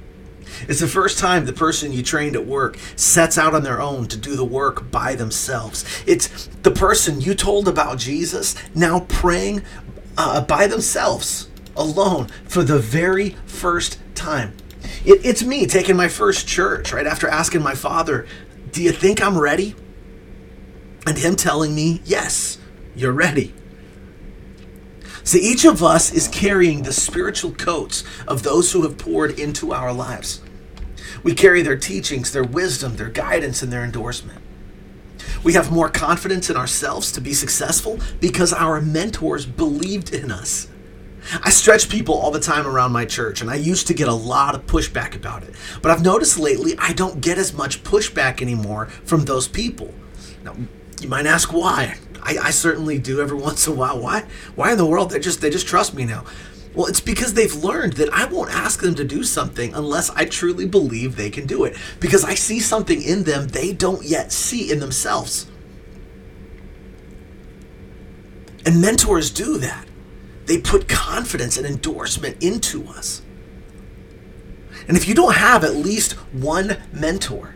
It's 0.69 0.81
the 0.81 0.88
first 0.88 1.19
time 1.19 1.47
the 1.47 1.53
person 1.53 1.93
you 1.93 2.03
trained 2.03 2.37
at 2.37 2.47
work 2.47 2.79
sets 2.97 3.38
out 3.38 3.55
on 3.55 3.62
their 3.62 3.81
own 3.81 4.07
to 4.09 4.17
do 4.17 4.37
the 4.37 4.45
work 4.45 4.90
by 4.90 5.14
themselves. 5.14 5.85
It's 6.07 6.47
the 6.62 6.71
person 6.71 7.21
you 7.21 7.35
told 7.35 7.69
about 7.69 7.99
Jesus 7.99 8.55
now 8.75 9.01
praying 9.01 9.62
uh, 10.17 10.43
by 10.43 10.67
themselves, 10.67 11.49
alone, 11.77 12.29
for 12.45 12.62
the 12.62 12.79
very 12.79 13.31
first 13.47 13.99
time. 14.14 14.57
It, 15.05 15.25
it's 15.25 15.43
me 15.43 15.67
taking 15.67 15.97
my 15.97 16.09
first 16.09 16.47
church 16.47 16.93
right 16.93 17.07
after 17.07 17.29
asking 17.29 17.62
my 17.62 17.75
father, 17.75 18.27
Do 18.73 18.83
you 18.83 18.93
think 18.93 19.23
I'm 19.23 19.38
ready? 19.38 19.75
And 21.07 21.19
him 21.19 21.37
telling 21.37 21.75
me, 21.75 22.01
Yes, 22.05 22.59
you're 22.95 23.12
ready. 23.12 23.55
See, 25.25 25.40
each 25.40 25.64
of 25.64 25.83
us 25.83 26.12
is 26.12 26.29
carrying 26.29 26.83
the 26.83 26.93
spiritual 26.93 27.53
coats 27.53 28.05
of 28.29 28.43
those 28.43 28.73
who 28.73 28.83
have 28.83 28.99
poured 28.99 29.38
into 29.38 29.73
our 29.73 29.90
lives. 29.90 30.43
We 31.25 31.35
carry 31.35 31.63
their 31.63 31.77
teachings, 31.77 32.33
their 32.33 32.45
wisdom, 32.45 32.97
their 32.97 33.09
guidance, 33.09 33.63
and 33.63 33.73
their 33.73 33.83
endorsement. 33.83 34.41
We 35.43 35.55
have 35.55 35.73
more 35.73 35.89
confidence 35.89 36.51
in 36.51 36.57
ourselves 36.57 37.11
to 37.13 37.21
be 37.21 37.35
successful 37.35 37.99
because 38.21 38.53
our 38.53 38.81
mentors 38.81 39.47
believed 39.47 40.15
in 40.15 40.31
us. 40.31 40.69
I 41.43 41.51
stretch 41.51 41.89
people 41.89 42.15
all 42.15 42.31
the 42.31 42.41
time 42.41 42.67
around 42.67 42.93
my 42.93 43.07
church, 43.07 43.41
and 43.41 43.51
I 43.51 43.55
used 43.55 43.87
to 43.87 43.95
get 43.95 44.09
a 44.09 44.15
lot 44.15 44.55
of 44.55 44.67
pushback 44.67 45.17
about 45.17 45.43
it. 45.43 45.55
But 45.81 45.91
I've 45.91 46.03
noticed 46.03 46.39
lately 46.39 46.75
I 46.79 46.93
don't 46.93 47.21
get 47.21 47.39
as 47.39 47.55
much 47.55 47.83
pushback 47.83 48.43
anymore 48.43 48.87
from 48.87 49.25
those 49.25 49.49
people. 49.49 49.95
Now, 50.43 50.55
you 51.01 51.09
might 51.09 51.27
ask 51.27 51.53
why. 51.53 51.97
I, 52.23 52.39
I 52.39 52.51
certainly 52.51 52.99
do 52.99 53.21
every 53.21 53.39
once 53.49 53.67
in 53.67 53.73
a 53.73 53.77
while. 53.77 53.99
Why? 54.01 54.25
Why 54.55 54.73
in 54.73 54.79
the 54.79 54.87
world? 54.87 55.11
They 55.11 55.21
just 55.21 55.41
they 55.41 55.51
just 55.51 55.67
trust 55.67 55.95
me 55.95 56.05
now. 56.05 56.25
Well, 56.75 56.87
it's 56.87 57.01
because 57.01 57.35
they've 57.35 57.55
learned 57.55 57.95
that 57.95 58.13
I 58.13 58.25
won't 58.25 58.51
ask 58.51 58.83
them 58.83 58.95
to 58.97 59.05
do 59.05 59.23
something 59.23 59.73
unless 59.75 60.11
I 60.11 60.25
truly 60.25 60.67
believe 60.67 61.15
they 61.15 61.31
can 61.31 61.47
do 61.47 61.65
it. 61.65 61.77
Because 62.01 62.25
I 62.25 62.35
see 62.35 62.59
something 62.59 63.01
in 63.01 63.25
them 63.25 63.49
they 63.49 63.73
don't 63.73 64.05
yet 64.05 64.33
see 64.33 64.73
in 64.73 64.81
themselves. 64.81 65.47
And 68.67 68.81
mentors 68.81 69.31
do 69.31 69.59
that. 69.59 69.87
They 70.47 70.59
put 70.59 70.89
confidence 70.89 71.57
and 71.57 71.67
endorsement 71.67 72.43
into 72.43 72.87
us. 72.89 73.23
And 74.89 74.97
if 74.97 75.09
you 75.09 75.15
don't 75.15 75.37
have 75.37 75.65
at 75.65 75.77
least 75.77 76.13
one 76.33 76.79
mentor, 76.93 77.55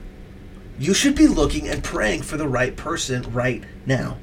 you 0.79 0.95
should 0.95 1.17
be 1.17 1.27
looking 1.27 1.69
and 1.69 1.83
praying 1.83 2.23
for 2.23 2.37
the 2.37 2.49
right 2.49 2.77
person 2.77 3.33
right 3.33 3.65
now. 3.85 4.19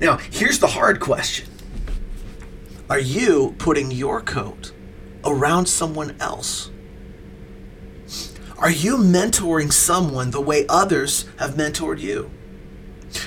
Now, 0.00 0.18
here's 0.18 0.58
the 0.58 0.68
hard 0.68 1.00
question 1.00 1.48
Are 2.90 2.98
you 2.98 3.54
putting 3.58 3.90
your 3.90 4.22
coat 4.22 4.72
around 5.22 5.66
someone 5.66 6.16
else? 6.20 6.70
Are 8.56 8.70
you 8.70 8.96
mentoring 8.96 9.70
someone 9.70 10.30
the 10.30 10.40
way 10.40 10.64
others 10.68 11.26
have 11.38 11.54
mentored 11.54 12.00
you? 12.00 12.30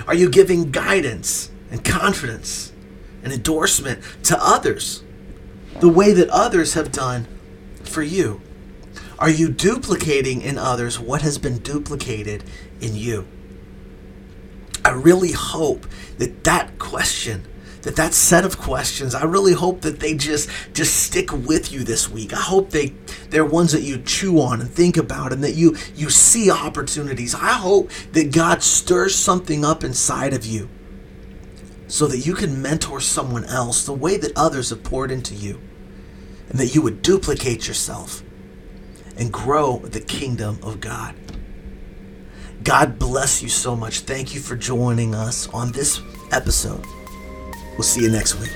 Are 0.07 0.15
you 0.15 0.29
giving 0.29 0.71
guidance 0.71 1.51
and 1.69 1.85
confidence 1.85 2.73
and 3.23 3.31
endorsement 3.31 4.01
to 4.23 4.37
others 4.41 5.03
the 5.79 5.89
way 5.89 6.11
that 6.11 6.29
others 6.29 6.73
have 6.73 6.91
done 6.91 7.27
for 7.83 8.01
you? 8.01 8.41
Are 9.19 9.29
you 9.29 9.49
duplicating 9.49 10.41
in 10.41 10.57
others 10.57 10.99
what 10.99 11.21
has 11.21 11.37
been 11.37 11.59
duplicated 11.59 12.43
in 12.81 12.95
you? 12.95 13.27
I 14.83 14.89
really 14.89 15.33
hope 15.33 15.85
that 16.17 16.43
that 16.45 16.79
question 16.79 17.45
that 17.83 17.95
that 17.95 18.13
set 18.13 18.45
of 18.45 18.57
questions 18.57 19.15
i 19.15 19.23
really 19.23 19.53
hope 19.53 19.81
that 19.81 19.99
they 19.99 20.13
just 20.13 20.49
just 20.73 21.03
stick 21.03 21.31
with 21.31 21.71
you 21.71 21.83
this 21.83 22.09
week 22.09 22.33
i 22.33 22.39
hope 22.39 22.69
they 22.69 22.87
they're 23.29 23.45
ones 23.45 23.71
that 23.71 23.81
you 23.81 23.97
chew 24.01 24.39
on 24.39 24.61
and 24.61 24.69
think 24.69 24.97
about 24.97 25.33
and 25.33 25.43
that 25.43 25.53
you 25.53 25.75
you 25.95 26.09
see 26.09 26.51
opportunities 26.51 27.33
i 27.35 27.53
hope 27.53 27.89
that 28.11 28.31
god 28.31 28.61
stirs 28.61 29.15
something 29.15 29.65
up 29.65 29.83
inside 29.83 30.33
of 30.33 30.45
you 30.45 30.69
so 31.87 32.07
that 32.07 32.19
you 32.19 32.33
can 32.33 32.61
mentor 32.61 33.01
someone 33.01 33.43
else 33.45 33.85
the 33.85 33.93
way 33.93 34.17
that 34.17 34.31
others 34.37 34.69
have 34.69 34.83
poured 34.83 35.11
into 35.11 35.35
you 35.35 35.59
and 36.49 36.59
that 36.59 36.73
you 36.73 36.81
would 36.81 37.01
duplicate 37.01 37.67
yourself 37.67 38.23
and 39.17 39.31
grow 39.31 39.79
the 39.79 39.99
kingdom 39.99 40.57
of 40.63 40.79
god 40.79 41.15
God 42.63 42.99
bless 42.99 43.41
you 43.41 43.49
so 43.49 43.75
much. 43.75 44.01
Thank 44.01 44.35
you 44.35 44.39
for 44.39 44.55
joining 44.55 45.15
us 45.15 45.49
on 45.49 45.71
this 45.71 45.99
episode. 46.31 46.85
We'll 47.71 47.83
see 47.83 48.01
you 48.01 48.09
next 48.09 48.39
week. 48.39 48.51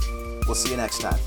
We'll 0.47 0.55
see 0.55 0.71
you 0.71 0.77
next 0.77 0.99
time. 0.99 1.19